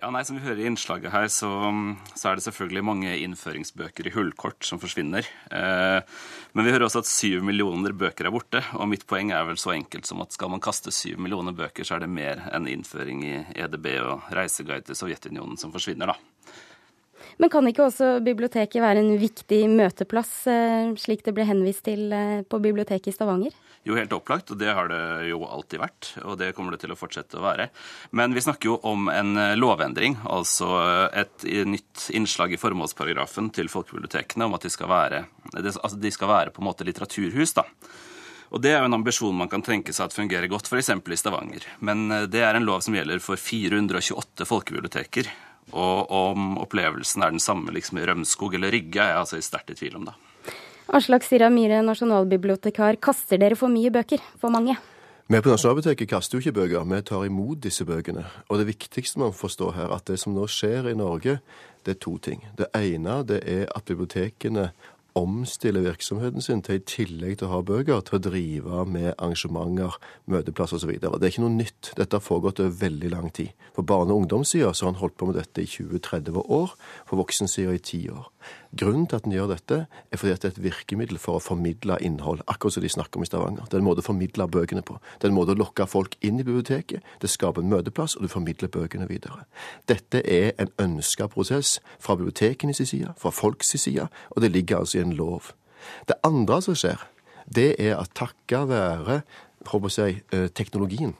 Ja, 0.04 0.10
nei, 0.12 0.26
Som 0.28 0.36
vi 0.36 0.44
hører 0.44 0.60
i 0.60 0.66
innslaget 0.68 1.14
her, 1.14 1.30
så, 1.32 1.50
så, 2.12 2.26
er 2.28 2.36
det 2.36 2.44
selvfølgelig 2.44 2.82
mange 2.84 3.12
innføringsbøker 3.24 4.10
i 4.10 4.12
hullkort 4.12 4.68
som 4.68 4.82
forsvinner. 4.82 5.24
Eh, 5.48 6.18
men 6.52 6.68
vi 6.68 6.74
hører 6.74 6.90
også 6.90 7.06
at 7.06 7.08
syv 7.08 7.46
millioner 7.48 7.96
bøker 7.96 8.28
er 8.28 8.36
borte. 8.36 8.60
Og 8.76 8.90
mitt 8.92 9.08
poeng 9.08 9.32
er 9.32 9.48
vel 9.48 9.62
så 9.62 9.72
enkelt 9.72 10.10
som 10.10 10.20
at 10.20 10.36
skal 10.36 10.52
man 10.52 10.64
kaste 10.64 10.92
syv 10.92 11.24
millioner 11.24 11.56
bøker, 11.56 11.88
så 11.88 11.96
er 11.96 12.04
det 12.04 12.12
mer 12.12 12.44
enn 12.52 12.68
innføring 12.68 13.24
i 13.24 13.34
EDB 13.56 13.88
og 14.02 14.28
reiseguide 14.36 14.90
til 14.90 15.00
Sovjetunionen 15.06 15.56
som 15.62 15.72
forsvinner, 15.72 16.12
da. 16.12 16.33
Men 17.42 17.50
kan 17.54 17.68
ikke 17.68 17.88
også 17.88 18.18
biblioteket 18.24 18.82
være 18.84 19.02
en 19.02 19.16
viktig 19.22 19.64
møteplass, 19.72 20.32
eh, 20.52 20.94
slik 21.00 21.24
det 21.26 21.34
ble 21.36 21.48
henvist 21.50 21.86
til 21.88 22.12
eh, 22.14 22.42
på 22.46 22.60
biblioteket 22.62 23.10
i 23.10 23.16
Stavanger? 23.16 23.56
Jo, 23.84 23.98
helt 23.98 24.14
opplagt, 24.16 24.52
og 24.54 24.60
det 24.62 24.72
har 24.72 24.88
det 24.92 25.32
jo 25.32 25.42
alltid 25.44 25.82
vært. 25.82 26.12
Og 26.24 26.38
det 26.40 26.54
kommer 26.56 26.76
det 26.76 26.84
til 26.84 26.94
å 26.94 26.98
fortsette 27.00 27.40
å 27.40 27.44
være. 27.44 27.68
Men 28.16 28.36
vi 28.36 28.44
snakker 28.46 28.70
jo 28.70 28.78
om 28.88 29.10
en 29.12 29.36
eh, 29.40 29.56
lovendring, 29.60 30.20
altså 30.30 30.70
et 31.10 31.46
nytt 31.68 32.08
innslag 32.16 32.54
i 32.54 32.62
formålsparagrafen 32.62 33.52
til 33.56 33.72
folkebibliotekene 33.72 34.48
om 34.48 34.56
at 34.58 34.68
de 34.68 34.74
skal 34.74 34.92
være, 34.92 35.26
altså 35.58 35.98
de 36.00 36.12
skal 36.14 36.32
være 36.32 36.54
på 36.54 36.64
en 36.64 36.70
måte 36.70 36.88
litteraturhus. 36.88 37.56
da. 37.58 37.66
Og 38.54 38.62
Det 38.62 38.70
er 38.70 38.84
jo 38.84 38.86
en 38.86 39.00
ambisjon 39.00 39.34
man 39.34 39.50
kan 39.50 39.66
tenke 39.66 39.96
seg 39.96 40.06
at 40.06 40.16
fungerer 40.16 40.46
godt, 40.48 40.70
f.eks. 40.70 40.92
i 40.94 41.18
Stavanger. 41.18 41.66
Men 41.82 42.06
det 42.30 42.44
er 42.46 42.54
en 42.54 42.68
lov 42.68 42.84
som 42.86 42.94
gjelder 42.94 43.18
for 43.24 43.42
428 43.42 44.46
folkebiblioteker. 44.46 45.32
Og 45.72 46.12
om 46.12 46.58
opplevelsen 46.62 47.24
er 47.24 47.34
den 47.34 47.44
samme 47.44 47.72
liksom 47.74 48.02
i 48.02 48.06
Rømskog 48.10 48.58
eller 48.58 48.74
Rygge, 48.76 49.00
er 49.02 49.14
jeg 49.14 49.22
altså 49.24 49.42
sterkt 49.42 49.72
i 49.74 49.78
tvil 49.80 50.00
om 50.02 50.10
det. 50.10 50.18
Aslak 50.94 51.24
Sira 51.24 51.48
Myhre, 51.50 51.80
nasjonalbibliotekar. 51.88 53.00
Kaster 53.02 53.40
dere 53.40 53.56
for 53.58 53.72
mye 53.72 53.94
bøker? 53.94 54.22
For 54.42 54.54
mange? 54.54 54.76
Vi 55.32 55.40
på 55.40 55.50
Nasjonalbiblioteket 55.50 56.10
kaster 56.12 56.36
jo 56.36 56.44
ikke 56.44 56.58
bøker, 56.60 56.84
vi 56.84 56.98
tar 57.08 57.24
imot 57.26 57.62
disse 57.64 57.86
bøkene. 57.88 58.26
Og 58.52 58.60
det 58.60 58.68
viktigste 58.68 59.22
man 59.22 59.32
forstår 59.34 59.72
her, 59.78 59.94
at 59.96 60.04
det 60.12 60.20
som 60.20 60.36
nå 60.36 60.44
skjer 60.52 60.92
i 60.92 60.98
Norge, 61.00 61.38
det 61.86 61.96
er 61.96 62.02
to 62.04 62.18
ting. 62.20 62.44
Det 62.60 62.68
ene 62.76 63.22
det 63.24 63.40
er 63.48 63.64
at 63.72 63.88
bibliotekene 63.88 64.68
omstille 65.16 65.84
virksomheten 65.84 66.42
sin 66.42 66.62
til 66.66 66.80
i 66.80 66.84
tillegg 66.88 67.38
til 67.40 67.48
å 67.48 67.54
ha 67.54 67.62
bøker, 67.66 68.02
til 68.06 68.18
å 68.18 68.22
drive 68.24 68.84
med 68.90 69.12
arrangementer, 69.14 69.98
møteplasser 70.32 70.80
osv. 70.80 70.96
Det 71.00 71.12
er 71.12 71.30
ikke 71.30 71.46
noe 71.46 71.58
nytt. 71.58 71.94
Dette 71.98 72.18
har 72.18 72.26
foregått 72.26 72.62
over 72.64 72.76
veldig 72.82 73.12
lang 73.14 73.30
tid. 73.34 73.54
På 73.76 73.86
barne- 73.86 74.14
og 74.14 74.24
ungdomssida 74.24 74.72
har 74.74 74.90
han 74.90 75.02
holdt 75.02 75.18
på 75.18 75.30
med 75.30 75.40
dette 75.40 75.62
i 75.62 75.70
20-30 75.70 76.44
år, 76.50 76.76
på 77.10 77.20
voksensida 77.20 77.74
i 77.74 77.80
10 77.82 78.10
år. 78.14 78.30
Grunnen 78.76 79.06
til 79.08 79.16
at 79.16 79.26
en 79.28 79.36
gjør 79.36 79.52
dette, 79.54 79.78
er 80.12 80.18
fordi 80.18 80.34
at 80.34 80.42
det 80.42 80.50
er 80.50 80.56
et 80.56 80.64
virkemiddel 80.64 81.20
for 81.22 81.38
å 81.38 81.44
formidle 81.44 81.98
innhold, 82.02 82.42
akkurat 82.50 82.74
som 82.74 82.84
de 82.84 82.90
snakker 82.90 83.20
om 83.20 83.26
i 83.26 83.30
Stavanger. 83.30 83.68
Det 83.70 83.78
er 83.78 83.84
en 83.84 83.86
måte 83.86 84.02
å 84.02 84.08
formidle 84.08 84.48
bøkene 84.50 84.82
på. 84.82 84.98
Det 85.22 85.28
er 85.28 85.32
en 85.32 85.38
måte 85.38 85.54
å 85.54 85.60
lokke 85.60 85.86
folk 85.88 86.18
inn 86.26 86.42
i 86.42 86.46
biblioteket. 86.48 87.06
Det 87.22 87.30
skaper 87.30 87.62
en 87.62 87.70
møteplass, 87.70 88.18
og 88.18 88.26
du 88.26 88.32
formidler 88.34 88.72
bøkene 88.74 89.08
videre. 89.08 89.46
Dette 89.90 90.24
er 90.26 90.58
en 90.58 90.74
ønska 90.82 91.30
prosess 91.30 91.78
fra 92.02 92.18
bibliotekenes 92.18 92.82
side, 92.82 93.14
fra 93.22 93.30
folks 93.30 93.76
side, 93.78 94.10
og 94.34 94.42
det 94.42 94.52
ligger 94.52 94.82
altså 94.82 95.00
i 95.00 95.03
en 95.04 95.18
lov. 95.18 95.52
Det 96.08 96.20
andre 96.24 96.62
som 96.64 96.78
skjer, 96.78 97.02
det 97.54 97.74
er 97.80 97.98
at 98.00 98.16
takket 98.16 98.70
være 98.72 99.22
jeg, 99.98 100.24
eh, 100.32 100.50
teknologien 100.52 101.16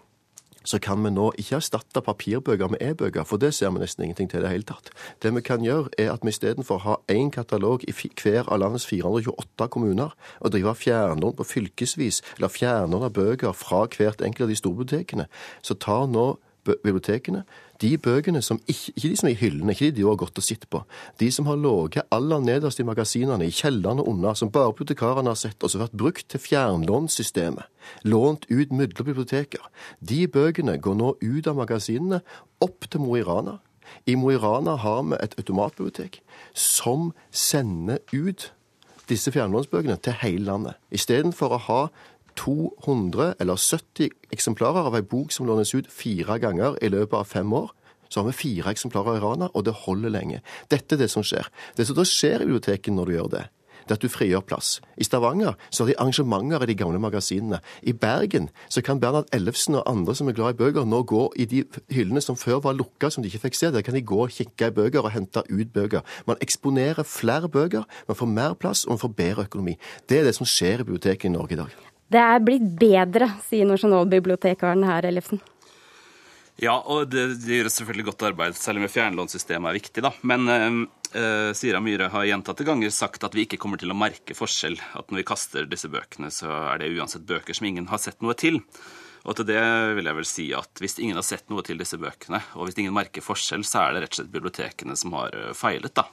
så 0.64 0.80
kan 0.80 1.04
vi 1.04 1.12
nå 1.12 1.32
ikke 1.40 1.58
erstatte 1.60 2.02
papirbøker 2.04 2.72
med 2.72 2.82
e-bøker, 2.82 3.26
for 3.28 3.38
det 3.38 3.54
ser 3.54 3.72
vi 3.76 3.82
nesten 3.84 4.06
ingenting 4.06 4.30
til 4.32 4.40
i 4.40 4.44
det 4.46 4.52
hele 4.52 4.68
tatt. 4.68 4.92
Det 5.22 5.34
vi 5.36 5.42
kan 5.42 5.64
gjøre, 5.64 5.92
er 6.00 6.14
at 6.14 6.24
vi 6.24 6.32
istedenfor 6.32 6.80
har 6.86 7.02
én 7.12 7.32
katalog 7.32 7.84
i 7.88 7.92
hver 7.92 8.48
av 8.48 8.60
landets 8.60 8.88
428 8.88 9.68
kommuner, 9.68 10.16
og 10.40 10.52
drive 10.52 10.76
fjernlån 10.76 11.36
på 11.36 11.44
fylkesvis, 11.44 12.22
eller 12.38 12.48
fjernlån 12.48 13.04
av 13.10 13.14
bøker 13.14 13.52
fra 13.52 13.86
hvert 13.88 14.22
enkelt 14.22 14.48
av 14.48 14.50
de 14.50 14.56
store 14.56 14.76
bibliotekene, 14.80 15.28
så 15.62 15.76
tar 15.76 16.08
nå 16.08 16.38
bibliotekene 16.64 17.44
de 17.84 17.92
bøkene 18.00 18.42
som 18.42 18.62
ikke, 18.64 18.94
ikke 18.96 19.10
de 19.10 19.18
som 19.20 19.28
er 19.30 19.34
i 19.34 19.40
hyllene, 19.42 19.74
ikke 19.76 19.92
de 19.92 20.02
du 20.04 20.08
har 20.08 20.20
gått 20.22 20.40
og 20.40 20.46
sett 20.46 20.66
på. 20.72 20.84
De 21.20 21.30
som 21.36 21.48
har 21.50 21.60
ligget 21.60 22.08
aller 22.16 22.42
nederst 22.44 22.80
i 22.80 22.88
magasinene, 22.88 23.48
i 23.48 23.54
kjellerne 23.54 24.06
under, 24.08 24.38
som 24.40 24.52
bare 24.52 24.72
bibliotekarene 24.72 25.34
har 25.34 25.40
sett, 25.40 25.60
og 25.62 25.72
som 25.72 25.82
har 25.82 25.90
vært 25.90 26.00
brukt 26.00 26.30
til 26.32 26.44
fjernlånssystemet. 26.44 27.68
Lånt 28.08 28.48
ut 28.50 28.72
mellom 28.72 29.10
biblioteker. 29.12 29.68
De 30.00 30.24
bøkene 30.28 30.78
går 30.80 30.98
nå 31.00 31.14
ut 31.22 31.52
av 31.52 31.60
magasinene, 31.60 32.24
opp 32.64 32.88
til 32.90 33.04
Mo 33.04 33.18
i 33.20 33.28
Rana. 33.28 33.60
I 34.08 34.16
Mo 34.16 34.32
i 34.32 34.40
Rana 34.40 34.78
har 34.80 35.04
vi 35.10 35.20
et 35.20 35.36
automatbibliotek 35.38 36.22
som 36.56 37.12
sender 37.32 38.00
ut 38.14 38.52
disse 39.12 39.32
fjernlånsbøkene 39.36 39.98
til 40.00 40.16
hele 40.22 40.48
landet. 40.48 40.80
Istedenfor 40.96 41.58
å 41.58 41.64
ha 41.68 41.82
200 42.40 43.36
eller 43.40 43.60
70 43.60 44.10
eksemplarer 44.34 44.90
av 44.90 44.98
ei 44.98 45.06
bok 45.06 45.32
som 45.32 45.48
lånes 45.48 45.74
ut 45.76 45.90
fire 45.92 46.40
ganger 46.42 46.78
i 46.82 46.92
løpet 46.94 47.18
av 47.20 47.30
fem 47.30 47.54
år. 47.54 47.72
Så 48.10 48.22
har 48.22 48.30
vi 48.30 48.38
fire 48.38 48.72
eksemplarer 48.76 49.18
i 49.18 49.24
Rana, 49.24 49.50
og 49.54 49.66
det 49.66 49.74
holder 49.86 50.14
lenge. 50.14 50.44
Dette 50.70 50.96
er 50.96 51.02
det 51.02 51.10
som 51.10 51.26
skjer. 51.26 51.50
Det 51.78 51.88
som 51.88 51.98
da 51.98 52.06
skjer 52.06 52.44
i 52.44 52.50
biblioteket 52.50 52.94
når 52.94 53.10
du 53.10 53.14
gjør 53.16 53.30
det, 53.34 53.46
det 53.84 53.92
er 53.92 53.98
at 53.98 54.04
du 54.04 54.12
frigjør 54.12 54.44
plass. 54.48 54.78
I 54.98 55.04
Stavanger 55.04 55.58
så 55.70 55.84
har 55.84 55.90
de 55.92 55.98
arrangementer 56.00 56.64
i 56.64 56.70
de 56.72 56.76
gamle 56.80 57.00
magasinene. 57.04 57.60
I 57.84 57.94
Bergen 57.94 58.50
så 58.70 58.82
kan 58.82 59.00
Bernhard 59.00 59.28
Ellefsen 59.36 59.76
og 59.76 59.84
andre 59.90 60.16
som 60.16 60.30
er 60.30 60.38
glad 60.38 60.56
i 60.56 60.60
bøker, 60.62 60.86
nå 60.86 61.04
gå 61.04 61.24
i 61.36 61.46
de 61.50 61.64
hyllene 61.92 62.22
som 62.24 62.40
før 62.40 62.62
var 62.64 62.78
lukka, 62.80 63.10
som 63.12 63.24
de 63.24 63.32
ikke 63.32 63.48
fikk 63.48 63.60
se. 63.60 63.72
Der 63.76 63.84
kan 63.84 63.98
de 63.98 64.02
gå 64.02 64.24
og 64.24 64.32
kikke 64.32 64.72
i 64.72 64.76
bøker 64.76 65.04
og 65.04 65.12
hente 65.12 65.44
ut 65.50 65.74
bøker. 65.74 66.06
Man 66.28 66.40
eksponerer 66.42 67.04
flere 67.04 67.50
bøker, 67.50 67.84
man 68.08 68.20
får 68.20 68.32
mer 68.32 68.54
plass 68.54 68.86
og 68.86 68.96
man 68.96 69.04
får 69.04 69.18
bedre 69.18 69.50
økonomi. 69.50 69.78
Det 70.10 70.22
er 70.22 70.30
det 70.30 70.38
som 70.40 70.48
skjer 70.48 70.80
i 70.80 70.88
biblioteket 70.88 71.32
i 71.32 71.36
Norge 71.36 71.58
i 71.58 71.64
dag. 71.66 71.93
Det 72.14 72.22
er 72.22 72.44
blitt 72.46 72.66
bedre, 72.78 73.32
sier 73.48 73.66
nasjonalbibliotekaren 73.70 74.86
her, 74.86 75.08
Ellefsen. 75.10 75.42
Ja, 76.62 76.76
og 76.78 77.08
det, 77.10 77.24
det 77.42 77.58
gjøres 77.58 77.80
selvfølgelig 77.80 78.12
godt 78.12 78.26
arbeid, 78.28 78.58
selv 78.60 78.78
om 78.78 78.92
fjernlånssystemet 78.92 79.72
er 79.72 79.78
viktig. 79.80 80.04
da. 80.06 80.12
Men 80.30 80.46
eh, 80.54 81.50
Sira 81.58 81.82
Myhre 81.82 82.12
har 82.14 82.28
gjentatte 82.30 82.68
ganger 82.68 82.94
sagt 82.94 83.26
at 83.26 83.34
vi 83.34 83.48
ikke 83.48 83.58
kommer 83.62 83.82
til 83.82 83.94
å 83.94 83.98
merke 83.98 84.38
forskjell. 84.38 84.78
At 85.00 85.10
når 85.10 85.24
vi 85.24 85.30
kaster 85.32 85.70
disse 85.70 85.90
bøkene, 85.90 86.30
så 86.34 86.52
er 86.76 86.84
det 86.84 86.92
uansett 86.94 87.26
bøker 87.30 87.58
som 87.58 87.70
ingen 87.72 87.90
har 87.90 88.02
sett 88.04 88.22
noe 88.22 88.38
til. 88.38 88.62
Og 89.24 89.38
til 89.40 89.48
det 89.48 89.62
vil 89.98 90.10
jeg 90.10 90.20
vel 90.20 90.28
si 90.28 90.48
at 90.54 90.84
hvis 90.84 91.00
ingen 91.00 91.18
har 91.18 91.26
sett 91.26 91.50
noe 91.50 91.64
til 91.66 91.80
disse 91.80 91.98
bøkene, 91.98 92.44
og 92.60 92.68
hvis 92.68 92.78
ingen 92.84 92.94
merker 92.94 93.24
forskjell, 93.26 93.64
så 93.66 93.88
er 93.88 93.96
det 93.96 94.04
rett 94.04 94.14
og 94.14 94.22
slett 94.22 94.34
bibliotekene 94.36 94.98
som 95.00 95.16
har 95.18 95.34
eh, 95.40 95.54
feilet, 95.58 95.96
da. 95.98 96.06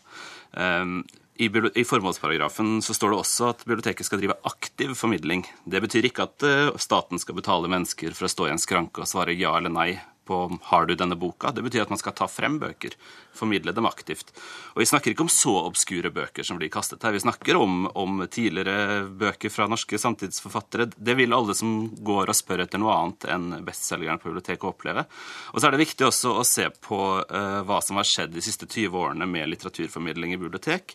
I, 1.40 1.49
I 1.49 1.85
formålsparagrafen 1.88 2.82
så 2.85 2.94
står 2.94 3.14
det 3.14 3.18
også 3.23 3.47
at 3.54 3.62
biblioteket 3.64 4.04
skal 4.04 4.20
drive 4.20 4.37
aktiv 4.44 4.92
formidling. 4.99 5.47
Det 5.64 5.80
betyr 5.80 6.11
ikke 6.11 6.26
at 6.28 6.44
uh, 6.44 6.76
staten 6.76 7.20
skal 7.23 7.38
betale 7.38 7.70
mennesker 7.73 8.12
for 8.16 8.28
å 8.28 8.32
stå 8.32 8.49
i 8.49 8.52
en 8.52 8.61
skranke 8.61 9.00
og 9.00 9.09
svare 9.09 9.32
ja 9.32 9.54
eller 9.56 9.73
nei 9.73 9.90
på 10.30 10.38
har 10.70 10.87
du 10.87 10.94
denne 10.94 11.18
boka. 11.18 11.50
Det 11.50 11.64
betyr 11.66 11.82
at 11.84 11.90
man 11.90 11.99
skal 11.99 12.14
ta 12.16 12.28
frem 12.30 12.60
bøker, 12.62 12.94
formidle 13.34 13.75
dem 13.75 13.88
aktivt. 13.88 14.30
Og 14.75 14.82
Vi 14.84 14.88
snakker 14.88 15.12
ikke 15.12 15.26
om 15.26 15.32
så 15.32 15.56
obskure 15.64 16.12
bøker 16.14 16.46
som 16.46 16.60
blir 16.60 16.70
kastet 16.72 17.02
her. 17.02 17.14
Vi 17.16 17.22
snakker 17.25 17.58
om, 17.58 17.88
om 17.99 18.22
tidligere 18.30 19.08
bøker 19.10 19.50
fra 19.50 19.66
norske 19.70 19.99
samtidsforfattere. 19.99 20.90
Det 20.96 21.16
vil 21.18 21.34
alle 21.34 21.56
som 21.58 21.90
går 21.90 22.30
og 22.30 22.38
spør 22.38 22.64
etter 22.66 22.82
noe 22.82 22.94
annet 22.94 23.26
enn 23.34 23.49
bestselgeren 23.66 24.22
på 24.22 24.30
biblioteket, 24.30 24.68
oppleve. 24.70 25.06
Og 25.50 25.58
så 25.58 25.68
er 25.68 25.75
det 25.75 25.84
viktig 25.84 26.06
også 26.06 26.37
å 26.38 26.46
se 26.46 26.68
på 26.84 27.00
uh, 27.26 27.62
hva 27.66 27.80
som 27.82 27.99
har 27.99 28.06
skjedd 28.06 28.37
de 28.37 28.44
siste 28.44 28.68
20 28.70 28.94
årene 28.94 29.26
med 29.26 29.50
litteraturformidling 29.50 30.37
i 30.37 30.40
bibliotek. 30.40 30.94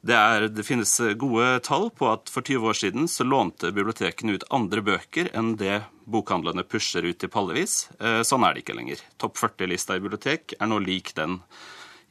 Det, 0.00 0.14
er, 0.14 0.46
det, 0.52 0.62
finnes 0.62 0.92
gode 1.18 1.46
tall 1.66 1.88
på 1.90 2.06
at 2.12 2.30
for 2.30 2.46
20 2.46 2.68
år 2.70 2.76
siden 2.78 3.08
så 3.10 3.26
lånte 3.26 3.72
bibliotekene 3.74 4.36
ut 4.38 4.46
andre 4.54 4.84
bøker 4.86 5.30
enn 5.36 5.56
det 5.58 5.80
bokhandlene 6.08 6.62
pusher 6.62 7.04
ut 7.08 7.24
i 7.24 7.30
pallevis. 7.32 7.88
Eh, 7.98 8.20
sånn 8.26 8.46
er 8.46 8.54
det 8.54 8.62
ikke 8.62 8.76
lenger. 8.78 9.02
Topp 9.18 9.40
40-lista 9.40 9.98
i 9.98 10.04
bibliotek 10.04 10.54
er 10.58 10.70
nå 10.70 10.78
lik 10.84 11.10
den 11.18 11.40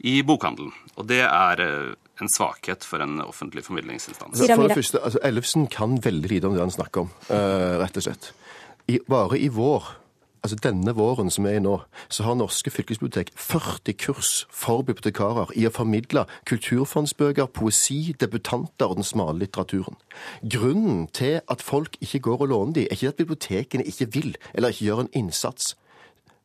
i 0.03 0.19
bokhandelen. 0.27 0.75
Og 0.99 1.07
det 1.09 1.23
er 1.25 1.63
eh, 1.63 1.93
en 2.21 2.33
svakhet 2.33 2.83
for 2.85 3.01
en 3.05 3.21
offentlig 3.23 3.63
formidlingsinstans. 3.65 4.35
For 4.35 4.67
det 4.67 4.77
første, 4.81 5.01
altså 5.01 5.23
Ellefsen 5.25 5.69
kan 5.71 5.95
veldig 6.03 6.33
lite 6.33 6.51
om 6.51 6.57
det 6.57 6.65
han 6.65 6.73
snakker 6.73 7.05
om, 7.05 7.15
rett 7.29 7.99
og 8.01 8.05
slett. 8.05 8.31
I, 8.87 8.99
bare 9.07 9.39
i 9.39 9.47
vår 9.53 9.89
altså 10.43 10.57
denne 10.63 10.93
våren 10.97 11.31
som 11.33 11.47
er 11.49 11.57
i 11.57 11.63
nå, 11.63 11.77
så 12.09 12.25
har 12.27 12.37
norske 12.39 12.71
fylkesbibliotek 12.73 13.31
40 13.35 13.97
kurs 14.01 14.31
for 14.53 14.85
bibliotekarer 14.87 15.53
i 15.57 15.65
å 15.67 15.73
formidle 15.73 16.25
kulturfondsbøker, 16.49 17.49
poesi, 17.53 18.13
debutanter 18.19 18.91
og 18.91 19.01
den 19.01 19.07
smale 19.07 19.39
litteraturen. 19.43 19.99
Grunnen 20.43 21.07
til 21.13 21.41
at 21.47 21.65
folk 21.65 21.97
ikke 22.01 22.23
går 22.29 22.45
og 22.45 22.53
låner 22.53 22.77
de, 22.77 22.87
er 22.87 22.97
ikke 22.97 23.13
at 23.13 23.21
bibliotekene 23.21 23.87
ikke 23.87 24.11
vil 24.13 24.33
eller 24.53 24.73
ikke 24.73 24.89
gjør 24.89 25.05
en 25.05 25.13
innsats. 25.23 25.75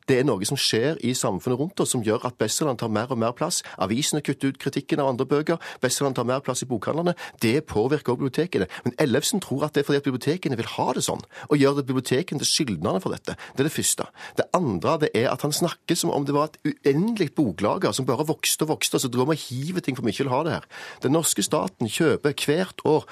Det 0.09 0.19
er 0.19 0.27
noe 0.27 0.45
som 0.47 0.59
skjer 0.59 0.99
i 1.05 1.13
samfunnet 1.17 1.59
rundt 1.59 1.83
oss, 1.83 1.93
som 1.93 2.03
gjør 2.03 2.25
at 2.27 2.37
bestselgerne 2.41 2.79
tar 2.79 2.91
mer 2.93 3.11
og 3.13 3.19
mer 3.21 3.35
plass. 3.37 3.61
Avisene 3.81 4.23
kutter 4.25 4.51
ut 4.51 4.59
kritikken 4.61 5.01
av 5.03 5.11
andre 5.13 5.27
bøker. 5.29 5.61
Bestselgerne 5.83 6.17
tar 6.17 6.27
mer 6.27 6.43
plass 6.43 6.63
i 6.65 6.69
bokhandlene. 6.69 7.15
Det 7.43 7.65
påvirker 7.69 8.13
også 8.13 8.23
bibliotekene. 8.23 8.67
Men 8.85 8.97
Ellefsen 9.01 9.43
tror 9.43 9.67
at 9.67 9.75
det 9.75 9.83
er 9.83 9.89
fordi 9.89 10.01
at 10.01 10.07
bibliotekene 10.07 10.59
vil 10.59 10.71
ha 10.75 10.87
det 10.95 11.05
sånn, 11.05 11.23
og 11.49 11.59
gjør 11.59 11.79
det 11.79 11.87
bibliotekene 11.89 12.43
til 12.43 12.51
skyldnerne 12.51 13.03
for 13.03 13.15
dette. 13.15 13.37
Det 13.53 13.63
er 13.63 13.69
det 13.69 13.75
første. 13.75 14.09
Det 14.39 14.49
andre 14.57 14.97
det 15.05 15.13
er 15.23 15.29
at 15.31 15.45
han 15.45 15.55
snakker 15.55 15.97
som 15.99 16.13
om 16.13 16.27
det 16.27 16.35
var 16.35 16.51
et 16.51 16.59
uendelig 16.73 17.31
boklager 17.37 17.95
som 17.95 18.07
bare 18.09 18.27
vokste 18.27 18.67
og 18.67 18.75
vokste, 18.75 18.99
og 18.99 19.05
så 19.05 19.11
driver 19.11 19.33
vi 19.33 19.39
og 19.39 19.47
hiver 19.47 19.85
ting 19.85 19.97
for 19.97 20.07
mye 20.07 20.19
vil 20.19 20.33
ha 20.33 20.43
det 20.45 20.57
her. 20.57 20.69
Den 21.03 21.15
norske 21.15 21.43
staten 21.45 21.89
kjøper 21.91 22.35
hvert 22.35 22.83
år 22.87 23.07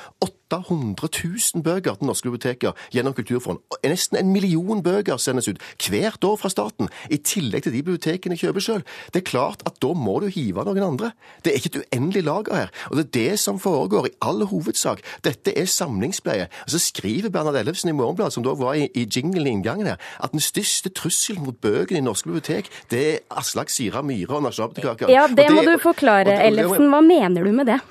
800 0.52 1.10
000 1.56 1.64
bøker 1.64 1.98
til 1.98 2.10
norske 2.10 2.30
biblioteker 2.30 2.76
gjennom 2.94 3.16
Kulturfond. 3.18 3.62
Og 3.72 3.78
Nesten 3.92 4.18
en 4.20 4.32
million 4.34 4.84
bøker 4.84 5.20
sendes 5.20 5.50
ut 5.50 5.62
hvert 5.88 6.24
år 6.24 6.38
fra 6.40 6.52
staten, 6.52 6.90
i 7.10 7.18
tillegg 7.18 7.66
til 7.66 7.76
de 7.76 7.84
bibliotekene 7.84 8.38
kjøper 8.40 8.64
sjøl. 8.64 8.84
Det 9.14 9.22
er 9.22 9.28
klart 9.28 9.64
at 9.68 9.80
da 9.84 9.94
må 9.98 10.20
du 10.24 10.28
hive 10.32 10.64
noen 10.68 10.84
andre. 10.86 11.12
Det 11.44 11.52
er 11.52 11.60
ikke 11.60 11.72
et 11.74 11.80
uendelig 11.82 12.24
lager 12.28 12.58
her. 12.58 12.74
Og 12.90 12.98
det 12.98 13.06
er 13.06 13.12
det 13.18 13.40
som 13.44 13.60
foregår 13.60 14.10
i 14.10 14.14
all 14.22 14.46
hovedsak. 14.48 15.04
Dette 15.26 15.54
er 15.58 15.70
samlingspleie. 15.70 16.50
Og 16.66 16.76
så 16.76 16.82
skriver 16.82 17.34
Bernhard 17.34 17.60
Ellefsen 17.60 17.92
i 17.92 17.96
Morgenbladet, 17.98 18.36
som 18.38 18.46
da 18.46 18.56
var 18.58 18.80
i, 18.80 18.88
i 18.96 19.08
jinglen 19.08 19.48
i 19.48 19.56
inngangen 19.58 19.92
her, 19.94 20.02
at 20.24 20.36
den 20.36 20.44
største 20.44 20.90
trusselen 20.90 21.46
mot 21.46 21.58
bøkene 21.62 22.02
i 22.02 22.06
norske 22.06 22.30
bibliotek, 22.30 22.70
det 22.92 23.06
er 23.14 23.18
Aslak 23.42 23.72
Sira 23.74 24.04
Myhre 24.06 24.40
og 24.40 24.46
Nasjonalbibliotekarer. 24.48 25.14
Ja, 25.14 25.28
det, 25.30 25.48
det 25.48 25.56
må 25.56 25.66
du 25.66 25.76
forklare, 25.82 26.38
Ellefsen. 26.46 26.92
Hva 26.92 27.02
mener 27.06 27.48
du 27.48 27.52
med 27.56 27.70
det? 27.72 27.82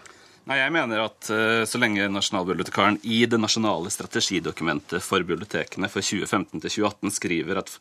Nei, 0.50 0.57
jeg 0.59 0.73
mener 0.75 1.04
at 1.04 1.28
uh, 1.30 1.62
Så 1.69 1.78
lenge 1.78 2.09
Nasjonalbibliotekaren 2.11 2.99
i 3.07 3.23
det 3.30 3.38
nasjonale 3.38 3.92
strategidokumentet 3.95 5.04
for 5.04 5.23
bibliotekene 5.23 5.87
for 5.92 6.02
2015 6.02 6.59
2018 6.64 7.14
skriver 7.14 7.61
at 7.62 7.76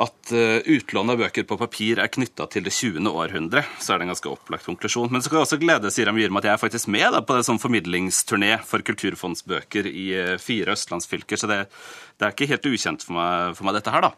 at 0.00 0.32
uh, 0.32 0.58
utlån 0.64 1.12
av 1.12 1.20
bøker 1.20 1.44
på 1.44 1.58
papir 1.60 2.00
er 2.00 2.08
knytta 2.12 2.46
til 2.52 2.64
det 2.64 2.72
20. 2.72 3.04
århundre, 3.10 3.64
så 3.76 3.92
er 3.92 4.00
det 4.00 4.06
en 4.06 4.12
ganske 4.14 4.30
opplagt 4.30 4.64
konklusjon. 4.64 5.10
Men 5.12 5.20
så 5.20 5.28
kan 5.28 5.40
jeg 5.40 5.48
også 5.48 5.58
glede 5.60 5.92
Siram 5.92 6.16
med 6.16 6.40
at 6.40 6.48
jeg 6.48 6.54
er 6.54 6.62
faktisk 6.62 6.88
med 6.92 7.12
da, 7.12 7.20
på 7.20 7.36
det 7.36 7.44
sånn 7.48 7.60
formidlingsturné 7.60 8.54
for 8.64 8.84
kulturfondsbøker 8.86 9.88
i 9.90 10.06
uh, 10.16 10.36
fire 10.40 10.72
østlandsfylker. 10.76 11.40
Så 11.40 11.50
det, 11.50 11.58
det, 12.16 12.24
er 12.24 12.32
ikke 12.32 12.48
helt 12.54 12.70
ukjent 12.72 13.04
for 13.04 13.18
meg, 13.18 13.58
for 13.58 13.68
meg 13.68 13.76
dette 13.76 13.92
her, 13.92 14.06
da. 14.06 14.12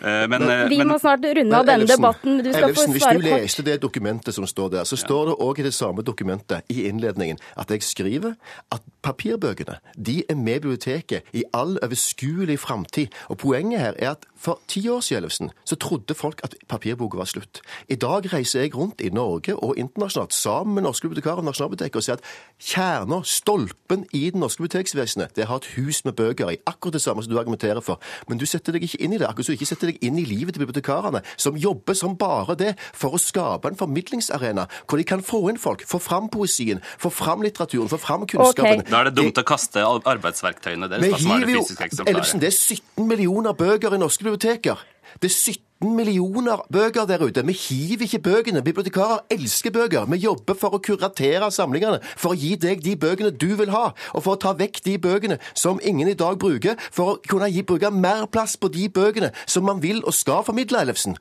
Uh, 0.00 0.24
men, 0.32 0.46
Vi 0.72 0.80
må 0.88 0.96
snart 1.02 1.28
runde 1.28 1.60
av 1.60 1.68
denne 1.68 1.90
debatten. 1.90 2.40
Du 2.40 2.48
skal 2.48 2.70
Ellefsen, 2.70 2.96
få 2.96 3.04
svare 3.04 3.20
Hvis 3.20 3.28
du 3.28 3.28
leste 3.34 3.66
det 3.68 3.76
dokumentet 3.84 4.38
som 4.38 4.48
står 4.48 4.72
der, 4.78 4.88
så 4.88 4.96
står 4.96 5.32
det 5.32 5.36
òg 5.44 5.60
i 5.60 5.68
det 5.68 5.74
samme 5.76 6.06
dokumentet 6.06 6.64
i 6.72 6.86
innledningen 6.88 7.36
at 7.60 7.68
jeg 7.74 7.84
skriver 7.84 8.38
at 8.72 8.84
papirbøkene 9.04 9.76
de 9.96 10.22
er 10.24 10.38
med 10.38 10.62
biblioteket 10.64 11.28
i 11.36 11.44
all 11.52 11.76
overskuelig 11.84 12.58
framtid. 12.64 13.12
Og 13.28 13.38
poenget 13.44 13.80
her 13.80 13.94
er 13.98 14.16
at 14.16 14.26
for 14.38 14.60
ti 14.70 14.88
år 14.88 15.00
siden 15.04 15.18
Ellefsen, 15.28 15.50
så 15.64 15.76
trodde 15.76 16.14
folk 16.14 16.40
at 16.44 16.54
papirboka 16.68 17.18
var 17.18 17.28
slutt. 17.28 17.60
I 17.88 17.94
dag 17.94 18.32
reiser 18.32 18.60
jeg 18.60 18.74
rundt 18.74 19.00
i 19.04 19.10
Norge 19.12 19.56
og 19.56 19.76
internasjonalt 19.78 20.32
sammen 20.34 20.74
med 20.74 20.86
norske 20.86 21.08
bibliotekarer 21.08 21.42
og 21.42 21.48
Nasjonalbiblioteket 21.48 21.96
og 21.96 22.04
sier 22.06 22.16
at 22.16 22.24
kjerna, 22.58 23.20
stolpen 23.28 24.06
i 24.16 24.30
det 24.32 24.40
norske 24.40 24.62
biblioteksvesenet, 24.62 25.34
det 25.36 25.48
har 25.50 25.60
et 25.60 25.68
hus 25.76 26.04
med 26.04 26.16
bøker 26.16 26.52
i. 26.54 26.58
Akkurat 26.66 26.96
det 26.96 27.02
samme 27.04 27.22
som 27.22 27.32
du 27.32 27.38
argumenterer 27.38 27.80
for. 27.84 28.00
Men 28.28 28.40
du 28.40 28.46
setter 28.48 28.74
deg 28.74 28.86
ikke 28.88 29.02
inn 29.04 29.14
i 29.14 29.20
det. 29.20 29.28
Akkurat 29.28 29.48
som 29.48 29.54
du 29.54 29.58
ikke 29.58 29.70
setter 29.70 29.92
deg 29.92 30.02
inn 30.04 30.18
i 30.18 30.24
livet 30.28 30.56
til 30.56 30.64
bibliotekarene, 30.64 31.22
som 31.36 31.58
jobber 31.60 31.98
som 31.98 32.16
bare 32.18 32.56
det 32.58 32.74
for 32.96 33.16
å 33.16 33.22
skape 33.22 33.68
en 33.68 33.78
formidlingsarena 33.78 34.68
hvor 34.88 35.00
de 35.00 35.06
kan 35.08 35.24
få 35.24 35.44
inn 35.52 35.60
folk, 35.60 35.84
få 35.88 36.00
fram 36.02 36.30
poesien, 36.32 36.80
få 36.98 37.12
fram 37.12 37.44
litteraturen, 37.44 37.90
få 37.92 38.00
fram 38.00 38.26
kunnskapen. 38.26 38.84
Okay. 38.84 38.90
Da 38.90 39.02
er 39.02 39.10
det 39.10 39.16
dumt 39.20 39.40
å 39.40 39.46
kaste 39.46 39.84
arbeidsverktøyene 39.84 40.88
deres. 40.90 41.04
Vi 41.04 41.28
hiver 41.28 41.56
jo, 41.58 41.64
Ellefsen, 42.08 42.40
det 42.40 42.52
er 42.52 42.56
17 42.56 43.08
millioner 43.08 43.56
bøker 43.58 43.94
i 43.94 44.00
norske 44.00 44.24
biblioteker. 44.24 44.78
Det 45.22 45.30
er 45.30 45.34
17 45.52 45.96
millioner 45.96 46.60
bøker 46.72 47.06
der 47.06 47.22
ute. 47.26 47.42
Vi 47.46 47.52
hiver 47.52 48.04
ikke 48.06 48.18
bøkene. 48.22 48.62
Bibliotekarer 48.62 49.24
elsker 49.34 49.70
bøker. 49.74 50.06
Vi 50.10 50.18
jobber 50.22 50.54
for 50.54 50.76
å 50.76 50.78
kuratere 50.78 51.50
samlingene, 51.54 51.98
for 52.16 52.34
å 52.34 52.38
gi 52.38 52.54
deg 52.54 52.84
de 52.84 52.94
bøkene 52.94 53.32
du 53.34 53.48
vil 53.58 53.72
ha, 53.74 53.88
og 54.14 54.22
for 54.22 54.36
å 54.36 54.42
ta 54.42 54.54
vekk 54.58 54.82
de 54.84 54.94
bøkene 55.02 55.40
som 55.58 55.80
ingen 55.82 56.10
i 56.10 56.14
dag 56.18 56.38
bruker, 56.38 56.78
for 56.94 57.14
å 57.14 57.18
kunne 57.26 57.50
gi, 57.50 57.64
bruke 57.66 57.90
mer 57.90 58.28
plass 58.30 58.54
på 58.54 58.70
de 58.70 58.86
bøkene 58.88 59.32
som 59.46 59.66
man 59.66 59.82
vil 59.82 60.04
og 60.04 60.14
skal 60.14 60.46
formidle, 60.46 60.86
Ellefsen. 60.86 61.18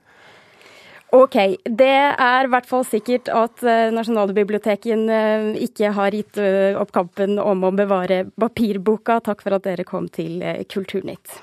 Ok, 1.18 1.38
det 1.64 1.94
er 2.20 2.46
i 2.46 2.52
hvert 2.52 2.68
fall 2.68 2.84
sikkert 2.86 3.32
at 3.32 3.64
uh, 3.64 3.88
Nasjonalbiblioteket 3.96 5.08
uh, 5.08 5.50
ikke 5.64 5.94
har 5.96 6.14
gitt 6.14 6.38
uh, 6.38 6.76
opp 6.82 6.92
kampen 6.94 7.40
om 7.40 7.64
å 7.64 7.72
bevare 7.74 8.26
papirboka. 8.36 9.22
Takk 9.24 9.46
for 9.46 9.56
at 9.58 9.66
dere 9.66 9.88
kom 9.88 10.12
til 10.12 10.44
Kulturnytt. 10.68 11.40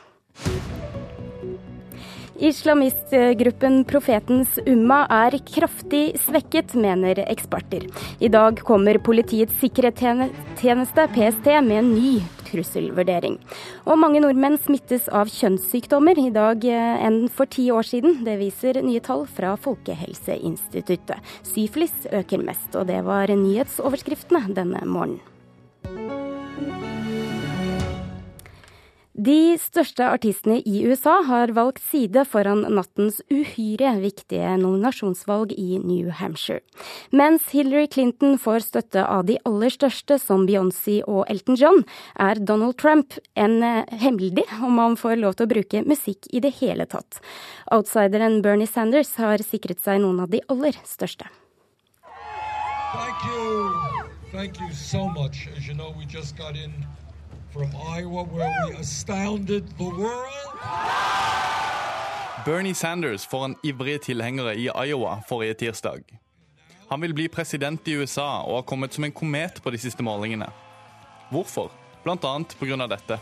Islamistgruppen 2.42 3.84
Profetens 3.86 4.58
Umma 4.66 5.04
er 5.06 5.36
kraftig 5.46 6.16
svekket, 6.24 6.74
mener 6.74 7.20
eksperter. 7.28 7.86
I 8.18 8.30
dag 8.32 8.58
kommer 8.66 8.98
Politiets 8.98 9.54
sikkerhetstjeneste, 9.62 11.06
PST, 11.14 11.46
med 11.62 11.78
en 11.78 11.92
ny 11.94 12.14
trusselvurdering. 12.48 13.38
Og 13.86 14.00
mange 14.02 14.22
nordmenn 14.24 14.58
smittes 14.62 15.06
av 15.14 15.30
kjønnssykdommer 15.30 16.18
i 16.20 16.30
dag 16.34 16.66
eh, 16.66 17.04
enn 17.06 17.24
for 17.30 17.50
ti 17.50 17.68
år 17.74 17.86
siden. 17.86 18.24
Det 18.26 18.38
viser 18.42 18.80
nye 18.82 19.02
tall 19.04 19.26
fra 19.30 19.54
Folkehelseinstituttet. 19.60 21.22
Syflis 21.46 21.94
øker 22.10 22.42
mest, 22.42 22.72
og 22.74 22.90
det 22.90 23.02
var 23.06 23.30
nyhetsoverskriftene 23.30 24.48
denne 24.58 24.82
morgenen. 24.86 25.33
De 29.14 29.54
største 29.62 30.02
artistene 30.10 30.56
i 30.66 30.80
USA 30.88 31.20
har 31.28 31.52
valgt 31.54 31.78
side 31.86 32.24
foran 32.26 32.64
nattens 32.74 33.20
uhyre 33.30 33.92
viktige 34.02 34.56
nominasjonsvalg 34.58 35.52
i 35.54 35.78
New 35.78 36.08
Hampshire. 36.10 36.64
Mens 37.14 37.46
Hillary 37.54 37.86
Clinton 37.86 38.34
får 38.42 38.66
støtte 38.66 39.04
av 39.06 39.28
de 39.28 39.36
aller 39.46 39.70
største, 39.70 40.18
som 40.18 40.48
Beyoncé 40.48 40.96
og 41.06 41.30
Elton 41.30 41.54
John, 41.54 41.84
er 42.18 42.42
Donald 42.42 42.74
Trump 42.82 43.14
en 43.38 43.62
hemmelig, 44.02 44.48
om 44.58 44.82
han 44.82 44.98
får 44.98 45.22
lov 45.22 45.38
til 45.38 45.46
å 45.46 45.52
bruke 45.54 45.84
musikk 45.86 46.26
i 46.34 46.42
det 46.42 46.56
hele 46.58 46.82
tatt. 46.90 47.22
Outsideren 47.70 48.42
Bernie 48.42 48.66
Sanders 48.66 49.14
har 49.22 49.38
sikret 49.46 49.78
seg 49.78 50.02
noen 50.02 50.24
av 50.26 50.34
de 50.34 50.42
aller 50.50 50.74
største. 50.82 51.30
Thank 52.94 53.22
you. 53.30 53.70
Thank 54.34 54.58
you 54.58 54.72
so 54.74 55.06
much. 55.08 55.46
As 55.56 55.68
you 55.68 55.74
know, 55.74 55.94
we 55.96 56.04
just 56.04 56.34
from 57.54 57.70
Iowa, 57.96 58.24
where 58.24 58.68
we 58.68 58.76
astounded 58.80 59.64
the 59.78 59.84
world. 59.84 60.58
Bernie 62.44 62.74
Sanders 62.74 63.26
får 63.26 63.44
en 63.44 63.56
ivrige 63.62 63.98
tilhengere 63.98 64.54
i 64.56 64.70
Iowa 64.86 65.22
forrige 65.28 65.54
tirsdag. 65.54 66.02
Han 66.88 67.00
vil 67.00 67.14
bli 67.14 67.28
president 67.28 67.88
i 67.88 67.92
USA 67.92 68.42
og 68.42 68.54
har 68.54 68.62
kommet 68.62 68.92
som 68.92 69.04
en 69.04 69.12
komet 69.12 69.62
på 69.62 69.70
de 69.70 69.78
siste 69.78 70.02
målingene. 70.02 70.50
Hvorfor? 71.30 71.70
Blant 72.02 72.24
annet 72.24 72.56
pga. 72.58 72.86
dette. 72.86 73.18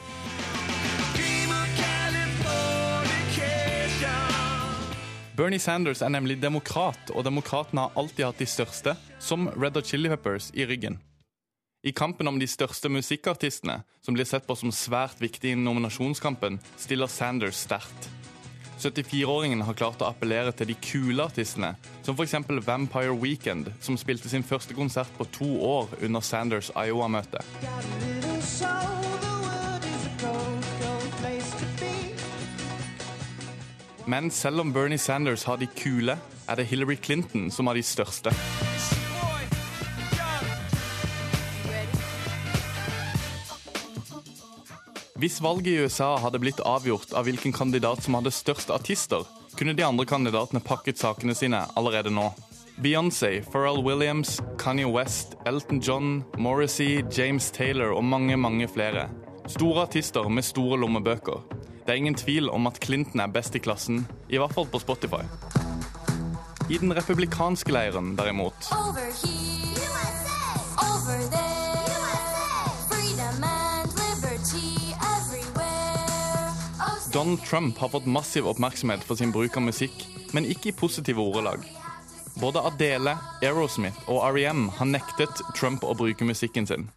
Bernie 5.37 5.59
Sanders 5.59 6.03
er 6.03 6.09
nemlig 6.09 6.43
demokrat, 6.43 7.11
og 7.15 7.25
demokratene 7.25 7.81
har 7.81 7.97
alltid 7.97 8.25
hatt 8.25 8.39
de 8.39 8.47
største, 8.47 8.97
som 9.19 9.49
Red 9.49 9.77
Hot 9.77 9.87
Chili 9.87 10.09
Peppers, 10.09 10.51
i 10.55 10.67
ryggen. 10.67 11.01
I 11.85 11.91
kampen 11.93 12.29
om 12.29 12.37
de 12.39 12.47
største 12.47 12.87
musikkartistene, 12.87 13.81
som 14.07 14.15
blir 14.15 14.27
sett 14.29 14.45
på 14.47 14.55
som 14.55 14.71
svært 14.71 15.19
viktig 15.19 15.51
i 15.51 15.59
nominasjonskampen, 15.59 16.61
stiller 16.79 17.11
Sanders 17.11 17.59
sterkt. 17.59 18.07
74-åringen 18.79 19.65
har 19.67 19.75
klart 19.75 20.03
å 20.03 20.07
appellere 20.07 20.53
til 20.55 20.71
de 20.71 20.77
kule 20.79 21.27
artistene, 21.27 21.73
som 22.07 22.15
f.eks. 22.15 22.39
Vampire 22.63 23.17
Weekend, 23.19 23.73
som 23.83 23.99
spilte 23.99 24.31
sin 24.31 24.47
første 24.47 24.79
konsert 24.79 25.11
på 25.19 25.27
to 25.35 25.49
år 25.59 25.91
under 26.07 26.23
Sanders 26.23 26.71
Iowa-møte. 26.79 27.43
Men 34.07 34.31
selv 34.31 34.63
om 34.63 34.71
Bernie 34.71 35.03
Sanders 35.03 35.49
har 35.51 35.59
de 35.59 35.67
kule, 35.67 36.15
er 36.47 36.59
det 36.59 36.71
Hillary 36.71 36.99
Clinton 37.03 37.51
som 37.51 37.67
har 37.67 37.75
de 37.75 37.83
største. 37.83 38.31
Hvis 45.23 45.43
valget 45.43 45.67
i 45.67 45.79
USA 45.79 46.17
hadde 46.19 46.41
blitt 46.43 46.59
avgjort 46.67 47.13
av 47.15 47.29
hvilken 47.29 47.53
kandidat 47.55 48.01
som 48.03 48.17
hadde 48.19 48.33
størst 48.35 48.73
artister, 48.75 49.23
kunne 49.55 49.77
de 49.79 49.85
andre 49.87 50.03
kandidatene 50.03 50.59
pakket 50.67 50.99
sakene 50.99 51.37
sine 51.39 51.61
allerede 51.79 52.11
nå. 52.11 52.25
Beyoncé, 52.83 53.31
Pharrell 53.53 53.79
Williams, 53.87 54.41
Kanye 54.59 54.89
West, 54.91 55.37
Elton 55.47 55.79
John, 55.79 56.25
Morrissey, 56.35 57.05
James 57.15 57.53
Taylor 57.55 57.95
og 57.95 58.03
mange, 58.03 58.35
mange 58.37 58.67
flere. 58.67 59.05
Store 59.47 59.85
artister 59.87 60.27
med 60.27 60.43
store 60.43 60.81
lommebøker. 60.83 61.39
Det 61.87 61.95
er 61.95 62.03
ingen 62.03 62.19
tvil 62.19 62.51
om 62.51 62.67
at 62.67 62.83
Clinton 62.83 63.23
er 63.23 63.31
best 63.31 63.55
i 63.55 63.63
klassen, 63.63 64.03
i 64.27 64.43
hvert 64.43 64.59
fall 64.59 64.67
på 64.67 64.83
Spotify. 64.83 65.23
I 66.67 66.83
den 66.83 66.99
republikanske 66.99 67.71
leiren, 67.71 68.17
derimot 68.19 68.75
Over 68.75 69.07
here, 69.23 69.87
USA, 69.87 70.43
over 70.83 71.31
there. 71.31 71.42
Donald 77.13 77.45
Trump 77.45 77.79
har 77.79 77.89
fått 77.89 78.07
massiv 78.07 78.47
oppmerksomhet 78.49 79.05
for 79.05 79.17
sin 79.21 79.33
bruk 79.33 79.57
av 79.57 79.63
musikk, 79.67 80.07
men 80.33 80.47
ikke 80.49 80.71
i 80.71 80.73
positive 80.73 81.21
ordelag. 81.21 81.61
Både 82.41 82.63
Adele, 82.65 83.19
Aerosmith 83.45 84.09
og 84.09 84.25
REM 84.33 84.71
har 84.79 84.89
nektet 84.89 85.43
Trump 85.59 85.85
å 85.85 85.93
bruke 85.99 86.25
musikken 86.25 86.67
sin. 86.67 86.89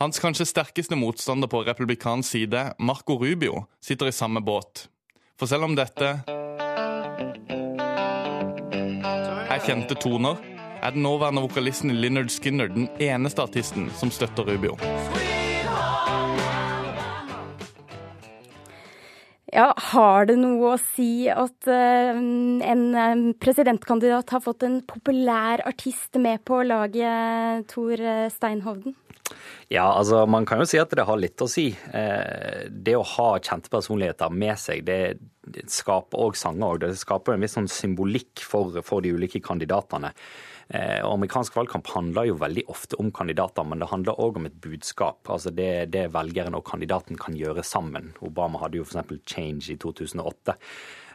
Hans 0.00 0.20
kanskje 0.20 0.48
sterkeste 0.48 0.96
motstander 1.00 1.48
på 1.48 1.62
republikansk 1.64 2.28
side, 2.28 2.74
Marco 2.78 3.16
Rubio, 3.20 3.64
sitter 3.80 4.12
i 4.12 4.12
samme 4.12 4.44
båt. 4.44 4.88
For 5.40 5.48
selv 5.48 5.64
om 5.70 5.76
dette 5.76 6.12
er 9.48 9.64
kjente 9.64 9.96
toner, 9.96 10.36
er 10.80 10.92
den 10.92 11.04
nåværende 11.04 11.44
vokalisten 11.48 11.96
Lynyrd 11.96 12.32
Skinner 12.32 12.68
den 12.68 12.88
eneste 13.00 13.48
artisten 13.48 13.88
som 13.96 14.12
støtter 14.12 14.44
Rubio. 14.44 14.76
Ja, 19.60 19.74
Har 19.92 20.24
det 20.30 20.38
noe 20.40 20.72
å 20.72 20.80
si 20.80 21.28
at 21.28 21.68
uh, 21.68 22.16
en 22.16 22.84
um, 22.96 23.24
presidentkandidat 23.36 24.32
har 24.32 24.40
fått 24.40 24.64
en 24.64 24.78
populær 24.88 25.60
artist 25.68 26.16
med 26.16 26.40
på 26.48 26.62
laget, 26.64 27.68
Tor 27.68 28.00
Steinhovden? 28.32 28.96
Ja, 29.70 29.84
altså 29.92 30.24
man 30.26 30.46
kan 30.48 30.62
jo 30.62 30.68
si 30.68 30.80
at 30.80 30.92
det 30.96 31.04
har 31.06 31.20
litt 31.20 31.42
å 31.44 31.48
si. 31.50 31.68
Eh, 31.94 32.66
det 32.70 32.96
å 32.98 33.06
ha 33.06 33.28
kjente 33.38 33.70
personligheter 33.70 34.32
med 34.34 34.58
seg, 34.58 34.82
det, 34.88 35.20
det 35.46 35.68
skaper 35.70 36.24
òg 36.24 36.38
sanger. 36.38 36.66
og 36.72 36.80
Det 36.82 36.96
skaper 36.98 37.36
en 37.36 37.44
viss 37.44 37.54
sånn 37.58 37.70
symbolikk 37.70 38.42
for, 38.42 38.80
for 38.86 39.04
de 39.04 39.14
ulike 39.14 39.42
kandidatene. 39.44 40.10
Eh, 40.70 41.00
og 41.02 41.16
Amerikansk 41.16 41.56
valgkamp 41.58 41.88
handler 41.96 42.28
jo 42.28 42.38
veldig 42.38 42.62
ofte 42.70 42.98
om 43.02 43.10
kandidater, 43.14 43.66
men 43.66 43.82
det 43.82 43.90
handler 43.90 44.20
òg 44.22 44.38
om 44.38 44.46
et 44.46 44.58
budskap. 44.62 45.18
Altså 45.26 45.50
det, 45.50 45.90
det 45.94 46.10
velgeren 46.14 46.54
og 46.54 46.66
kandidaten 46.68 47.18
kan 47.18 47.34
gjøre 47.38 47.64
sammen. 47.66 48.12
Obama 48.22 48.62
hadde 48.62 48.78
jo 48.78 48.86
f.eks. 48.86 49.16
Change 49.26 49.72
i 49.74 49.78
2008. 49.82 50.54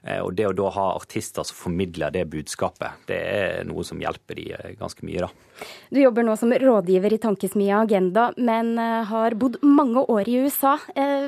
Eh, 0.04 0.20
og 0.20 0.34
det 0.36 0.50
å 0.50 0.56
da 0.58 0.74
ha 0.76 0.90
artister 0.98 1.48
som 1.48 1.56
formidler 1.56 2.12
det 2.12 2.26
budskapet, 2.34 3.06
det 3.08 3.22
er 3.22 3.64
noe 3.70 3.86
som 3.88 4.02
hjelper 4.04 4.42
de 4.42 4.46
eh, 4.58 4.74
ganske 4.82 5.08
mye, 5.08 5.24
da. 5.24 5.64
Du 5.88 6.02
jobber 6.02 6.28
nå 6.28 6.36
som 6.36 6.52
rådgiver 6.52 7.16
i 7.16 7.22
Tankesmia 7.24 7.80
Agenda, 7.86 8.28
men 8.36 8.74
har 9.08 9.38
bodd 9.40 9.62
mange 9.64 10.04
år 10.12 10.28
i 10.28 10.42
USA. 10.44 10.74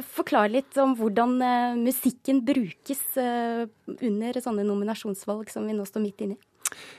Forklar 0.03 0.51
litt 0.51 0.75
om 0.83 0.97
hvordan 0.99 1.37
musikken 1.79 2.43
brukes 2.43 3.05
under 3.15 4.41
sånne 4.43 4.67
nominasjonsvalg 4.67 5.47
som 5.53 5.63
vi 5.63 5.77
nå 5.77 5.87
står 5.87 6.03
midt 6.03 6.27
inne 6.27 6.35
i. 6.35 6.41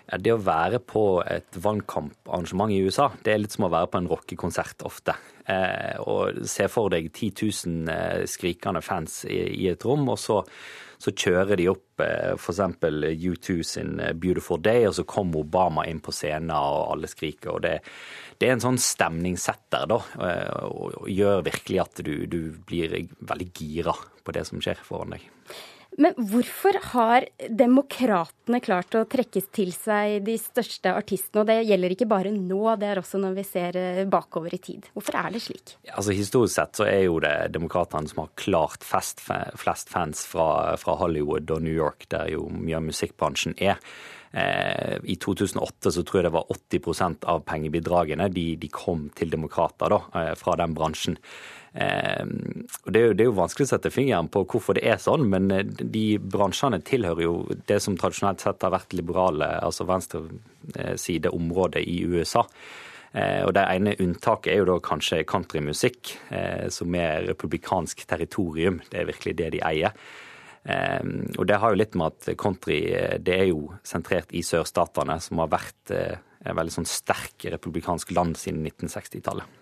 Det 0.09 0.33
å 0.33 0.41
være 0.41 0.81
på 0.81 1.21
et 1.29 1.59
valgkamparrangement 1.61 2.73
i 2.73 2.81
USA, 2.87 3.11
det 3.25 3.35
er 3.35 3.43
litt 3.43 3.53
som 3.53 3.67
å 3.67 3.73
være 3.73 3.91
på 3.93 4.01
en 4.01 4.09
rockekonsert 4.09 4.85
ofte. 4.89 5.15
Eh, 5.49 5.97
og 6.05 6.43
Se 6.49 6.67
for 6.69 6.93
deg 6.93 7.09
10 7.13 7.33
000 7.41 7.93
eh, 7.93 8.25
skrikende 8.29 8.83
fans 8.85 9.23
i, 9.29 9.69
et 9.71 9.85
rom, 9.85 10.05
og 10.13 10.19
så, 10.21 10.43
så 11.01 11.13
kjører 11.13 11.61
de 11.61 11.71
opp 11.73 12.05
eh, 12.05 12.35
f.eks. 12.37 12.61
U2 13.29 13.59
sin 13.65 13.97
'Beautiful 13.97 14.61
Day', 14.65 14.89
og 14.89 14.97
så 14.99 15.07
kommer 15.09 15.41
Obama 15.45 15.87
inn 15.89 16.03
på 16.05 16.13
scenen, 16.13 16.53
og 16.53 16.93
alle 16.97 17.09
skriker. 17.09 17.55
og 17.57 17.65
det, 17.65 17.79
det 18.39 18.49
er 18.49 18.57
en 18.59 18.67
sånn 18.69 18.81
stemningssetter, 18.81 19.89
da, 19.91 20.03
og 20.69 21.09
gjør 21.11 21.43
virkelig 21.49 21.81
at 21.83 22.05
du, 22.05 22.15
du 22.31 22.41
blir 22.69 22.95
veldig 23.19 23.51
gira 23.57 23.97
på 24.25 24.37
det 24.37 24.45
som 24.49 24.61
skjer 24.63 24.85
foran 24.85 25.17
deg. 25.17 25.25
Men 25.99 26.15
hvorfor 26.15 26.77
har 26.93 27.25
demokratene 27.51 28.61
klart 28.63 28.95
å 28.95 29.03
trekke 29.11 29.41
til 29.55 29.73
seg 29.75 30.21
de 30.27 30.37
største 30.39 30.93
artistene? 30.95 31.43
Og 31.43 31.49
det 31.51 31.57
gjelder 31.67 31.95
ikke 31.95 32.07
bare 32.11 32.31
nå, 32.35 32.61
det 32.79 32.93
er 32.93 33.01
også 33.01 33.19
når 33.19 33.35
vi 33.41 33.45
ser 33.49 33.79
eh, 33.81 34.05
bakover 34.07 34.55
i 34.55 34.61
tid. 34.63 34.87
Hvorfor 34.95 35.19
er 35.19 35.35
det 35.35 35.43
slik? 35.43 35.75
Altså 35.91 36.15
Historisk 36.15 36.55
sett 36.55 36.79
så 36.79 36.87
er 36.87 37.03
jo 37.09 37.19
det 37.25 37.35
demokratene 37.57 38.11
som 38.11 38.23
har 38.23 38.31
klart 38.39 38.87
flest, 38.87 39.25
flest 39.59 39.91
fans 39.91 40.23
fra, 40.31 40.77
fra, 40.79 40.95
Hollywood 41.03 41.51
og 41.57 41.67
New 41.67 41.75
York, 41.75 42.07
der 42.15 42.31
jo 42.31 42.47
mye 42.47 42.79
av 42.79 42.87
musikkbransjen 42.87 43.59
er. 43.59 43.83
Eh, 44.31 44.99
I 45.03 45.19
2008 45.19 45.97
så 45.99 46.07
tror 46.07 46.21
jeg 46.21 46.29
det 46.29 46.35
var 46.39 46.51
80% 46.55 47.27
av 47.33 47.43
pengebidragene 47.49 48.31
de, 48.31 48.53
de 48.61 48.71
kom 48.71 49.09
til 49.19 49.35
demokrater 49.35 49.91
da, 49.91 50.05
eh, 50.21 50.35
fra 50.39 50.55
den 50.63 50.79
bransjen. 50.79 51.19
Ehm, 51.75 52.67
det 52.87 53.01
er, 53.01 53.07
jo, 53.11 53.15
det 53.15 53.25
er 53.25 53.29
jo 53.29 53.37
vanskelig 53.37 53.67
å 53.69 53.71
sette 53.75 53.93
fingeren 53.93 54.29
på 54.33 54.45
hvorfor 54.49 54.79
det 54.79 54.87
er 54.89 54.99
sånn, 55.03 55.27
men 55.31 55.51
eh, 55.53 55.67
de 55.67 56.19
bransjene 56.19 56.81
tilhører 56.85 57.25
jo 57.27 57.35
det 57.69 57.81
som 57.85 57.97
tradisjonelt 58.01 58.41
sett 58.45 58.65
har 58.65 58.75
vært 58.75 58.97
liberale, 58.97 59.51
altså 59.65 59.87
venstresideområdet 59.89 61.83
i 61.85 61.99
USA. 62.09 62.47
Eh, 63.13 63.43
og 63.45 63.53
Det 63.57 63.67
ene 63.75 63.99
unntaket 64.05 64.53
er 64.53 64.63
jo 64.63 64.71
da 64.73 64.79
kanskje 64.85 65.27
countrymusikk, 65.29 66.15
eh, 66.33 66.67
som 66.73 66.95
er 66.97 67.29
republikansk 67.29 68.07
territorium. 68.09 68.81
Det 68.89 69.03
er 69.03 69.13
virkelig 69.13 69.37
det 69.43 69.53
de 69.59 69.65
eier. 69.69 69.93
Ehm, 70.69 71.29
og 71.37 71.47
det 71.49 71.61
har 71.61 71.73
jo 71.73 71.81
litt 71.81 71.95
med 71.97 72.13
at 72.13 72.33
country 72.41 72.81
det 73.25 73.37
er 73.37 73.49
jo 73.53 73.73
sentrert 73.87 74.33
i 74.37 74.43
sørstatene, 74.45 75.21
som 75.23 75.39
har 75.45 75.53
vært 75.53 75.93
en 75.95 76.57
veldig 76.57 76.75
sånn 76.75 76.89
sterk 76.89 77.47
republikansk 77.55 78.11
land 78.17 78.37
siden 78.41 78.67
1960-tallet. 78.67 79.58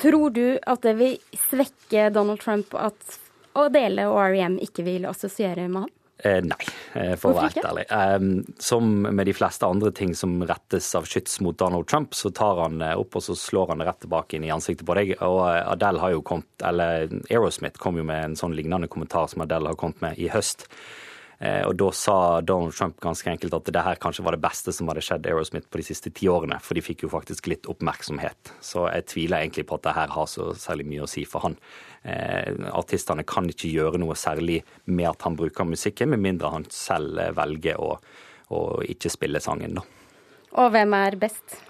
Tror 0.00 0.30
du 0.32 0.44
at 0.66 0.82
det 0.86 0.94
vil 0.96 1.16
svekke 1.50 2.08
Donald 2.14 2.40
Trump 2.40 2.74
at 2.78 3.18
å 3.58 3.66
dele 3.72 4.06
og 4.08 4.20
REM 4.32 4.56
ikke 4.62 4.84
vil 4.86 5.08
assosiere 5.10 5.66
med 5.68 5.84
ham? 5.84 5.96
Eh, 6.24 6.42
nei, 6.44 6.64
eh, 6.92 7.14
for 7.16 7.32
å 7.32 7.38
være 7.38 7.54
helt 7.54 7.68
ærlig. 7.70 7.84
Eh, 7.96 8.54
som 8.60 8.88
med 9.02 9.24
de 9.28 9.34
fleste 9.36 9.68
andre 9.68 9.92
ting 9.96 10.12
som 10.16 10.34
rettes 10.44 10.88
av 10.96 11.08
skyts 11.08 11.38
mot 11.40 11.56
Donald 11.56 11.88
Trump, 11.88 12.14
så 12.16 12.32
tar 12.34 12.60
han 12.60 12.80
eh, 12.84 12.96
opp 13.00 13.16
og 13.16 13.24
så 13.24 13.36
slår 13.38 13.72
han 13.72 13.80
det 13.80 13.88
rett 13.88 14.02
tilbake 14.04 14.36
inn 14.36 14.44
i 14.44 14.52
ansiktet 14.52 14.86
på 14.88 14.96
deg. 14.98 15.14
Og 15.24 15.40
eh, 15.48 15.62
Adele 15.64 16.02
har 16.02 16.12
jo 16.16 16.24
kommet, 16.26 16.50
eller 16.64 17.08
Aerosmith 17.30 17.80
kom 17.80 18.00
jo 18.00 18.04
med 18.08 18.24
en 18.24 18.36
sånn 18.40 18.56
lignende 18.56 18.90
kommentar 18.92 19.30
som 19.32 19.46
Adele 19.46 19.72
har 19.72 19.80
kommet 19.80 20.04
med 20.04 20.20
i 20.20 20.28
høst. 20.32 20.68
Eh, 21.40 21.62
og 21.64 21.72
da 21.80 21.86
sa 21.96 22.14
Donald 22.44 22.74
Trump 22.76 22.98
ganske 23.00 23.30
enkelt 23.32 23.54
at 23.56 23.68
det 23.72 23.84
her 23.84 24.00
kanskje 24.00 24.24
var 24.26 24.36
det 24.36 24.42
beste 24.44 24.74
som 24.76 24.90
hadde 24.92 25.04
skjedd 25.04 25.28
Aerosmith 25.30 25.70
på 25.72 25.80
de 25.80 25.86
siste 25.86 26.12
ti 26.12 26.28
årene, 26.28 26.58
for 26.60 26.76
de 26.76 26.84
fikk 26.84 27.06
jo 27.06 27.12
faktisk 27.12 27.48
litt 27.48 27.68
oppmerksomhet. 27.70 28.52
Så 28.60 28.84
jeg 28.90 29.06
tviler 29.08 29.40
egentlig 29.40 29.64
på 29.70 29.78
at 29.78 29.86
det 29.88 29.96
her 29.96 30.12
har 30.12 30.28
så 30.28 30.50
særlig 30.60 30.90
mye 30.90 31.06
å 31.06 31.08
si 31.08 31.24
for 31.28 31.48
han. 31.48 31.56
Eh, 32.04 32.52
artistene 32.76 33.24
kan 33.24 33.48
ikke 33.48 33.72
gjøre 33.72 34.02
noe 34.02 34.18
særlig 34.20 34.60
med 34.84 35.08
at 35.14 35.24
han 35.24 35.38
bruker 35.40 35.68
musikken, 35.68 36.12
med 36.12 36.20
mindre 36.28 36.52
han 36.52 36.68
selv 36.74 37.24
velger 37.38 37.80
å, 37.80 37.94
å 38.52 38.62
ikke 38.84 39.12
spille 39.12 39.40
sangen, 39.40 39.80
da. 39.80 39.86
Og 40.60 40.72
hvem 40.74 40.92
er 40.98 41.16
best? 41.20 41.60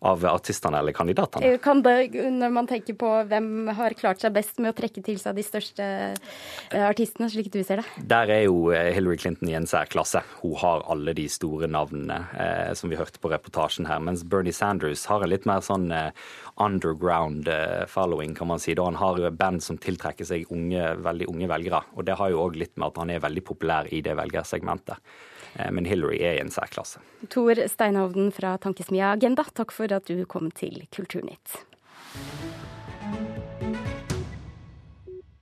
Av 0.00 0.24
artistene 0.24 0.78
eller 0.80 0.94
kandidatene? 0.96 1.58
Kan 1.62 1.82
det, 1.84 2.12
når 2.32 2.52
man 2.54 2.68
tenker 2.68 2.96
på 2.98 3.10
hvem 3.28 3.68
har 3.76 3.96
klart 3.98 4.22
seg 4.22 4.32
best 4.32 4.60
med 4.62 4.72
å 4.72 4.76
trekke 4.76 5.02
til 5.04 5.18
seg 5.20 5.36
de 5.36 5.44
største 5.44 5.86
eh, 5.86 6.84
artistene, 6.86 7.28
slik 7.32 7.50
du 7.52 7.60
ser 7.66 7.82
det? 7.82 8.04
Der 8.08 8.32
er 8.32 8.42
jo 8.46 8.70
eh, 8.72 8.90
Hillary 8.96 9.20
Clinton 9.20 9.50
i 9.50 9.56
en 9.58 9.68
særklasse. 9.68 10.22
Hun 10.40 10.56
har 10.62 10.86
alle 10.90 11.14
de 11.16 11.26
store 11.30 11.68
navnene 11.70 12.16
eh, 12.32 12.72
som 12.78 12.92
vi 12.92 12.98
hørte 13.00 13.20
på 13.20 13.32
reportasjen 13.32 13.88
her. 13.90 14.00
Mens 14.04 14.24
Bernie 14.24 14.56
Sanders 14.56 15.04
har 15.10 15.24
en 15.24 15.32
litt 15.32 15.48
mer 15.48 15.64
sånn 15.64 15.90
eh, 15.92 16.12
underground 16.60 17.50
eh, 17.52 17.84
following, 17.90 18.32
kan 18.38 18.48
man 18.52 18.62
si. 18.62 18.76
Da 18.78 18.88
han 18.88 19.00
har 19.00 19.26
band 19.36 19.64
som 19.64 19.80
tiltrekker 19.80 20.28
seg 20.28 20.48
unge, 20.54 20.94
veldig 21.04 21.28
unge 21.32 21.50
velgere. 21.50 21.84
Og 21.96 22.08
det 22.08 22.16
har 22.20 22.32
jo 22.32 22.46
òg 22.46 22.56
litt 22.60 22.76
med 22.76 22.88
at 22.88 23.02
han 23.04 23.12
er 23.12 23.24
veldig 23.26 23.44
populær 23.52 23.90
i 23.92 24.00
det 24.04 24.16
velgersegmentet. 24.16 25.12
Eh, 25.54 25.70
men 25.70 25.88
Hillary 25.88 26.20
er 26.20 26.38
i 26.38 26.44
en 26.44 26.52
særklasse. 26.52 27.02
Tor 27.32 27.58
Steinhovden 27.68 28.30
fra 28.34 28.56
Tankesmia 28.62 29.12
Agenda, 29.14 29.44
takk 29.54 29.74
for 29.74 29.92
at 29.92 30.06
du 30.10 30.24
kom 30.30 30.50
til 30.54 30.84
Kulturnytt. 30.94 31.64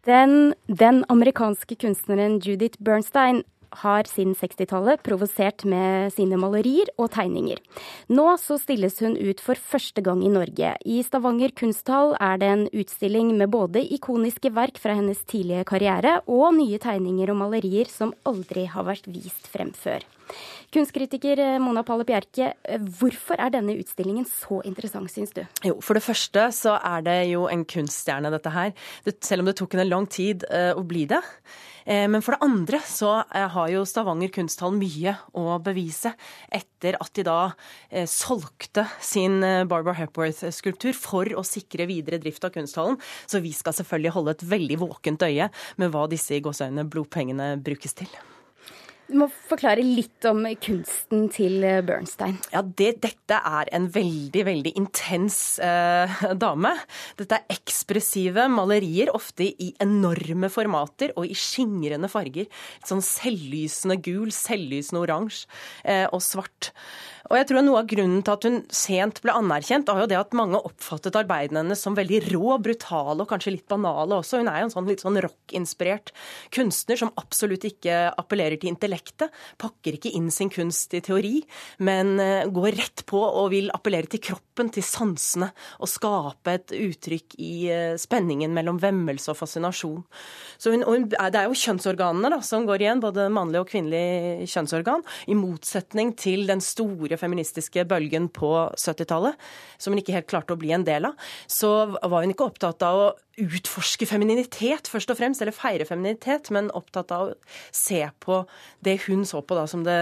Den, 0.08 0.54
den 0.66 1.02
amerikanske 1.12 1.76
kunstneren 1.76 2.38
Judith 2.40 2.80
Bernstein 2.80 3.42
har 3.82 4.08
siden 4.10 4.34
60-tallet 4.38 5.02
provosert 5.06 5.64
med 5.68 6.12
sine 6.14 6.38
malerier 6.40 6.90
og 6.96 7.10
tegninger. 7.14 7.60
Nå 8.12 8.26
så 8.40 8.58
stilles 8.60 8.98
hun 9.04 9.16
ut 9.16 9.42
for 9.44 9.58
første 9.58 10.04
gang 10.04 10.24
i 10.24 10.32
Norge. 10.32 10.74
I 10.84 11.00
Stavanger 11.06 11.54
kunsthall 11.58 12.14
er 12.20 12.40
det 12.40 12.52
en 12.52 12.66
utstilling 12.72 13.34
med 13.38 13.52
både 13.54 13.84
ikoniske 13.96 14.52
verk 14.56 14.80
fra 14.80 14.96
hennes 14.98 15.20
tidlige 15.28 15.66
karriere 15.68 16.18
og 16.26 16.52
nye 16.58 16.80
tegninger 16.82 17.32
og 17.32 17.42
malerier 17.44 17.90
som 17.92 18.14
aldri 18.28 18.68
har 18.70 18.88
vært 18.88 19.10
vist 19.10 19.50
frem 19.52 19.74
før. 19.76 20.04
Kunstkritiker 20.74 21.40
Mona 21.62 21.80
Palle 21.86 22.04
Bjerke, 22.04 22.50
hvorfor 22.98 23.40
er 23.40 23.54
denne 23.54 23.78
utstillingen 23.80 24.26
så 24.28 24.60
interessant, 24.68 25.08
syns 25.12 25.32
du? 25.32 25.40
Jo, 25.64 25.78
For 25.80 25.96
det 25.96 26.04
første 26.04 26.50
så 26.52 26.76
er 26.76 27.06
det 27.06 27.18
jo 27.30 27.46
en 27.48 27.64
kunststjerne, 27.68 28.32
dette 28.34 28.52
her. 28.52 28.74
Selv 29.24 29.44
om 29.44 29.48
det 29.48 29.56
tok 29.60 29.76
henne 29.76 29.88
lang 29.88 30.08
tid 30.12 30.44
uh, 30.52 30.74
å 30.76 30.84
bli 30.84 31.06
det. 31.08 31.22
Eh, 31.88 32.04
men 32.10 32.22
for 32.24 32.36
det 32.36 32.44
andre 32.44 32.80
så 32.84 33.12
eh, 33.32 33.48
har 33.54 33.72
jo 33.72 33.84
Stavanger 33.88 34.32
kunsthall 34.34 34.76
mye 34.76 35.14
å 35.38 35.56
bevise 35.64 36.12
etter 36.52 36.98
at 37.00 37.12
de 37.16 37.24
da 37.26 37.38
eh, 37.88 38.04
solgte 38.10 38.84
sin 39.00 39.40
Barbara 39.40 39.96
Hepworth-skulptur 40.02 40.92
for 40.96 41.32
å 41.32 41.46
sikre 41.46 41.88
videre 41.88 42.20
drift 42.20 42.44
av 42.44 42.52
kunsthallen. 42.56 43.00
Så 43.26 43.40
vi 43.44 43.54
skal 43.56 43.76
selvfølgelig 43.76 44.16
holde 44.18 44.36
et 44.36 44.48
veldig 44.52 44.82
våkent 44.84 45.24
øye 45.24 45.48
med 45.80 45.94
hva 45.94 46.08
disse 46.12 46.36
i 46.36 46.42
gåseøynene 46.44 46.88
blodpengene 46.92 47.54
brukes 47.64 47.96
til. 47.96 48.12
Du 49.08 49.14
må 49.16 49.26
forklare 49.48 49.80
litt 49.80 50.26
om 50.28 50.42
kunsten 50.60 51.30
til 51.32 51.62
eh, 51.64 51.80
Bernstein. 51.80 52.34
Ja, 52.52 52.60
det, 52.60 52.90
Dette 53.00 53.38
er 53.40 53.70
en 53.72 53.86
veldig, 53.94 54.42
veldig 54.44 54.72
intens 54.76 55.38
eh, 55.64 56.18
dame. 56.44 56.74
Dette 57.16 57.38
er 57.38 57.56
ekspressive 57.56 58.44
malerier, 58.52 59.08
ofte 59.16 59.46
i 59.48 59.70
enorme 59.80 60.50
formater 60.52 61.14
og 61.16 61.24
i 61.24 61.36
skingrende 61.38 62.10
farger. 62.12 62.50
Et 62.82 62.90
sånn 62.90 63.00
selvlysende 63.04 63.96
gul, 64.04 64.28
selvlysende 64.34 65.00
oransje 65.06 65.48
eh, 65.88 66.04
og 66.12 66.20
svart. 66.24 66.74
Og 67.28 67.36
jeg 67.36 67.48
tror 67.48 67.64
Noe 67.64 67.80
av 67.82 67.88
grunnen 67.90 68.20
til 68.24 68.36
at 68.36 68.44
hun 68.46 68.60
sent 68.72 69.18
ble 69.24 69.32
anerkjent, 69.36 69.88
var 69.88 70.04
jo 70.04 70.10
det 70.12 70.16
at 70.20 70.36
mange 70.36 70.60
oppfattet 70.64 71.16
arbeidene 71.18 71.64
hennes 71.64 71.80
som 71.82 71.96
veldig 71.96 72.20
rå, 72.30 72.54
brutale 72.64 73.24
og 73.24 73.28
kanskje 73.32 73.56
litt 73.56 73.66
banale 73.68 74.20
også. 74.20 74.40
Hun 74.40 74.52
er 74.52 74.62
jo 74.62 74.68
en 74.68 74.72
sånn 74.76 74.88
litt 74.88 75.04
sånn 75.04 75.18
rock-inspirert 75.24 76.12
kunstner 76.54 77.00
som 77.00 77.12
absolutt 77.20 77.66
ikke 77.68 78.06
appellerer 78.20 78.60
til 78.60 78.72
intellekt 78.72 78.97
direkte, 78.98 79.30
pakker 79.58 79.96
ikke 79.96 80.12
inn 80.16 80.30
sin 80.34 80.50
kunst 80.50 80.94
i 80.94 81.00
teori, 81.04 81.42
men 81.78 82.18
eh, 82.20 82.46
går 82.50 82.76
rett 82.78 83.04
på 83.08 83.20
og 83.20 83.50
vil 83.52 83.70
appellere 83.74 84.10
til 84.10 84.22
kroppen, 84.30 84.70
til 84.74 84.84
sansene, 84.84 85.50
og 85.78 85.90
skape 85.90 86.56
et 86.58 86.74
uttrykk 86.76 87.38
i 87.38 87.52
eh, 87.72 87.98
spenningen 88.00 88.54
mellom 88.54 88.80
vemmelse 88.82 89.30
og 89.32 89.38
fascinasjon. 89.38 90.02
Så 90.58 90.74
hun, 90.74 90.84
hun, 90.86 91.08
det 91.10 91.18
er 91.28 91.48
jo 91.48 91.58
kjønnsorganene 91.58 92.32
da, 92.34 92.40
som 92.44 92.66
går 92.68 92.84
igjen, 92.84 93.02
både 93.04 93.28
mannlig 93.32 93.62
og 93.62 93.70
kvinnelig 93.70 94.48
kjønnsorgan, 94.50 95.04
i 95.30 95.38
motsetning 95.38 96.14
til 96.18 96.46
den 96.48 96.62
store 96.64 97.18
feministiske 97.20 97.86
bølgen 97.88 98.28
på 98.34 98.52
70-tallet, 98.74 99.38
som 99.78 99.94
hun 99.94 100.02
ikke 100.02 100.18
helt 100.18 100.30
klarte 100.30 100.56
å 100.56 100.60
bli 100.60 100.74
en 100.74 100.86
del 100.86 101.10
av. 101.10 101.30
Så 101.46 101.70
var 101.94 102.22
hun 102.22 102.34
ikke 102.34 102.48
opptatt 102.50 102.82
av 102.86 102.98
å 102.98 103.08
utforske 103.38 104.06
femininitet, 104.08 104.88
først 104.90 105.12
og 105.12 105.18
fremst, 105.18 105.42
eller 105.42 105.54
feire 105.54 105.86
femininitet, 105.88 106.50
men 106.54 106.70
opptatt 106.76 107.12
av 107.14 107.30
å 107.30 107.34
se 107.74 108.02
på 108.22 108.42
det 108.84 108.98
hun 109.06 109.24
så 109.28 109.42
på 109.42 109.56
da 109.58 109.66
som 109.70 109.84
det, 109.86 109.98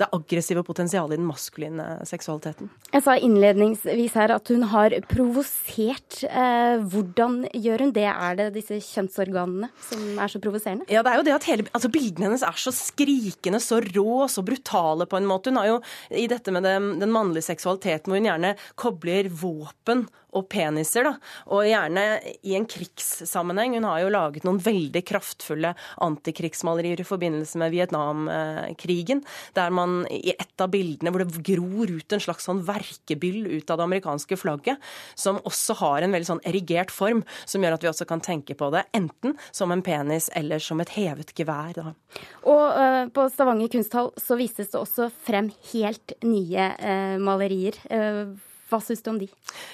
det 0.00 0.08
aggressive 0.14 0.64
potensialet 0.66 1.16
i 1.16 1.20
den 1.20 1.28
maskuline 1.28 1.86
seksualiteten. 2.08 2.70
Jeg 2.92 3.04
sa 3.04 3.16
innledningsvis 3.18 4.16
her 4.18 4.34
at 4.34 4.52
hun 4.52 4.66
har 4.72 4.94
provosert. 5.10 6.20
Eh, 6.28 6.78
hvordan 6.92 7.40
gjør 7.52 7.86
hun 7.86 7.94
det? 7.96 8.06
Er 8.08 8.38
det 8.38 8.50
disse 8.56 8.80
kjønnsorganene 8.90 9.70
som 9.88 10.06
er 10.18 10.32
så 10.32 10.42
provoserende? 10.42 10.88
Ja, 10.92 11.04
det 11.04 11.12
er 11.12 11.20
jo 11.20 11.26
det 11.28 11.36
at 11.38 11.48
hele, 11.50 11.68
altså 11.72 11.92
Bildene 11.92 12.30
hennes 12.30 12.46
er 12.46 12.60
så 12.60 12.72
skrikende, 12.74 13.60
så 13.62 13.80
rå, 13.84 14.24
så 14.30 14.44
brutale 14.46 15.08
på 15.08 15.18
en 15.18 15.28
måte. 15.28 15.52
Hun 15.52 15.60
har 15.60 15.72
jo 15.72 15.80
i 16.14 16.28
dette 16.30 16.54
med 16.54 16.66
det, 16.66 16.76
den 17.02 17.14
mannlige 17.14 17.48
seksualiteten 17.50 18.10
hvor 18.10 18.20
hun 18.20 18.30
gjerne 18.30 18.54
kobler 18.78 19.30
våpen 19.32 20.06
og 20.36 20.48
peniser, 20.52 21.06
da. 21.06 21.14
Og 21.54 21.66
gjerne 21.68 22.04
i 22.44 22.54
en 22.58 22.66
krigssammenheng. 22.68 23.76
Hun 23.78 23.88
har 23.88 24.02
jo 24.02 24.12
laget 24.12 24.46
noen 24.46 24.60
veldig 24.62 25.02
kraftfulle 25.08 25.72
antikrigsmalerier 26.04 27.00
i 27.00 27.08
forbindelse 27.08 27.60
med 27.62 27.72
Vietnamkrigen, 27.72 29.22
der 29.56 29.74
man 29.74 30.02
i 30.12 30.34
et 30.34 30.60
av 30.60 30.72
bildene 30.72 31.12
hvor 31.14 31.24
det 31.24 31.44
gror 31.46 31.92
ut 31.92 32.16
en 32.16 32.22
slags 32.22 32.48
sånn 32.48 32.64
verkebyll 32.66 33.46
ut 33.58 33.70
av 33.70 33.80
det 33.80 33.88
amerikanske 33.88 34.38
flagget, 34.40 34.82
som 35.18 35.40
også 35.48 35.78
har 35.82 36.04
en 36.04 36.14
veldig 36.14 36.30
sånn 36.32 36.44
erigert 36.48 36.92
form, 36.94 37.24
som 37.48 37.64
gjør 37.64 37.78
at 37.78 37.86
vi 37.86 37.92
også 37.92 38.08
kan 38.08 38.22
tenke 38.24 38.56
på 38.58 38.70
det 38.74 38.84
enten 38.96 39.36
som 39.50 39.72
en 39.72 39.84
penis 39.84 40.28
eller 40.36 40.62
som 40.62 40.80
et 40.84 40.92
hevet 40.96 41.32
gevær. 41.36 41.72
Da. 41.78 41.94
Og 42.48 42.64
uh, 42.76 43.04
på 43.14 43.28
Stavanger 43.32 43.72
kunsthall 43.72 44.12
så 44.20 44.38
vises 44.40 44.72
det 44.72 44.80
også 44.80 45.08
frem 45.24 45.50
helt 45.72 46.16
nye 46.26 46.70
uh, 46.76 47.16
malerier. 47.22 47.78
Uh, 47.88 48.36
hva 48.68 48.80
syns 48.84 49.02
du 49.04 49.10
om 49.12 49.18
de? 49.20 49.28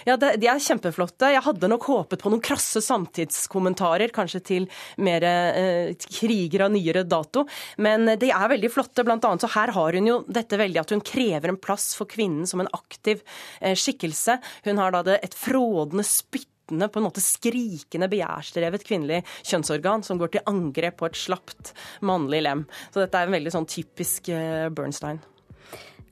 Ja, 0.07 0.17
de, 0.21 0.35
de, 0.39 0.49
er 0.51 0.63
kjempeflotte. 0.63 1.33
Jeg 1.35 1.43
hadde 1.45 1.71
nok 1.71 1.89
håpet 1.91 2.23
på 2.23 2.31
noen 2.33 2.43
krasse 2.45 2.83
samtidskommentarer, 2.85 4.15
kanskje 4.15 4.43
til 4.47 4.69
mer 5.03 5.27
eh, 5.27 5.93
kriger 6.07 6.67
av 6.69 6.75
nyere 6.75 7.05
dato. 7.09 7.45
Men 7.83 8.15
de 8.21 8.31
er 8.31 8.53
veldig 8.55 8.71
flotte. 8.73 9.05
Blant 9.07 9.27
annet 9.27 9.45
så 9.45 9.53
her 9.57 9.75
har 9.75 9.99
hun 9.99 10.11
jo 10.11 10.21
dette 10.31 10.59
veldig 10.61 10.83
at 10.85 10.95
hun 10.95 11.05
krever 11.05 11.53
en 11.53 11.61
plass 11.61 11.93
for 11.99 12.11
kvinnen 12.11 12.47
som 12.51 12.63
en 12.63 12.71
aktiv 12.77 13.23
eh, 13.61 13.75
skikkelse. 13.75 14.39
Hun 14.69 14.83
har 14.83 14.95
da 14.95 15.05
det, 15.07 15.21
et 15.27 15.39
frådende 15.39 16.07
spytt 16.07 16.51
på 16.65 16.97
en 16.97 17.05
måte 17.05 17.21
skrikende, 17.21 18.09
begjærstrevet 18.09 18.87
kvinnelig 18.89 19.21
kjønnsorgan 19.45 20.05
som 20.07 20.17
går 20.17 20.33
til 20.33 20.47
angrep 20.49 20.97
på 20.97 21.11
et 21.11 21.19
slapt 21.19 21.75
mannlig 22.01 22.41
lem. 22.47 22.65
Så 22.89 23.03
dette 23.03 23.21
er 23.21 23.29
en 23.29 23.37
veldig 23.37 23.53
sånn 23.53 23.69
typisk 23.69 24.33
uh, 24.33 24.71
Bernstein. 24.73 25.21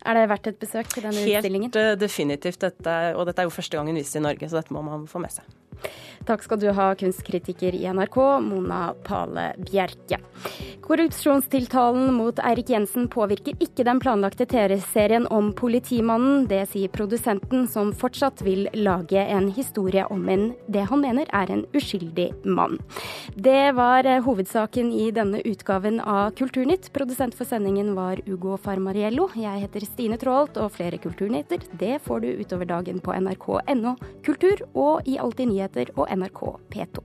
Er 0.02 0.18
det 0.18 0.28
verdt 0.32 0.48
et 0.50 0.58
besøk 0.58 0.88
til 0.90 1.06
denne 1.06 1.22
Helt 1.22 1.38
utstillingen? 1.38 1.72
Helt 1.74 2.00
definitivt. 2.00 2.60
Dette, 2.62 2.94
og 3.16 3.26
dette 3.28 3.42
er 3.42 3.48
jo 3.48 3.54
første 3.54 3.78
gang 3.78 3.90
hun 3.90 3.98
vises 3.98 4.18
i 4.18 4.24
Norge, 4.24 4.48
så 4.50 4.58
dette 4.58 4.74
må 4.74 4.82
man 4.86 5.06
få 5.10 5.22
med 5.22 5.34
seg. 5.34 5.46
Takk 6.26 6.44
skal 6.46 6.60
du 6.62 6.68
ha, 6.70 6.92
kunstkritiker 6.94 7.74
i 7.74 7.86
NRK, 7.90 8.16
Mona 8.46 8.92
Pale 9.02 9.52
Bjerke. 9.58 10.20
Korrupsjonstiltalen 10.82 12.12
mot 12.14 12.38
Eirik 12.42 12.70
Jensen 12.70 13.08
påvirker 13.10 13.58
ikke 13.62 13.84
den 13.86 14.00
planlagte 14.02 14.46
TV-serien 14.50 15.26
om 15.34 15.52
politimannen. 15.56 16.46
Det 16.50 16.60
sier 16.72 16.90
produsenten, 16.94 17.66
som 17.70 17.92
fortsatt 17.94 18.42
vil 18.46 18.68
lage 18.74 19.22
en 19.22 19.48
historie 19.54 20.04
om 20.10 20.28
en 20.30 20.48
det 20.70 20.84
han 20.90 21.02
mener 21.02 21.30
er 21.34 21.50
en 21.54 21.64
uskyldig 21.74 22.28
mann. 22.44 22.78
Det 23.34 23.72
var 23.78 24.06
hovedsaken 24.26 24.92
i 24.94 25.10
denne 25.14 25.42
utgaven 25.48 26.00
av 26.00 26.34
Kulturnytt. 26.38 26.90
Produsent 26.94 27.34
for 27.38 27.48
sendingen 27.48 27.94
var 27.98 28.22
Ugo 28.26 28.56
Farmariello. 28.62 29.30
Jeg 29.38 29.64
heter 29.66 29.86
Stine 29.86 30.18
Traalt, 30.22 30.58
og 30.58 30.74
flere 30.76 31.02
kulturnyheter 31.02 31.66
det 31.78 31.98
får 32.06 32.22
du 32.22 32.30
utover 32.42 32.68
dagen 32.70 33.02
på 33.02 33.14
nrk.no 33.18 33.96
kultur 34.22 34.62
og 34.74 35.06
i 35.08 35.18
Alltid 35.22 35.50
nyheter 35.72 35.92
og 35.96 36.08
NRK 36.16 36.40
P2. 36.74 37.02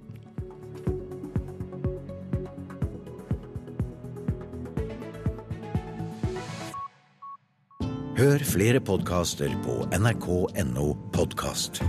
Hør 8.17 8.41
flere 8.43 8.79
podkaster 8.79 9.49
på 9.63 9.85
nrk.no 9.93 10.93
podkast. 11.13 11.83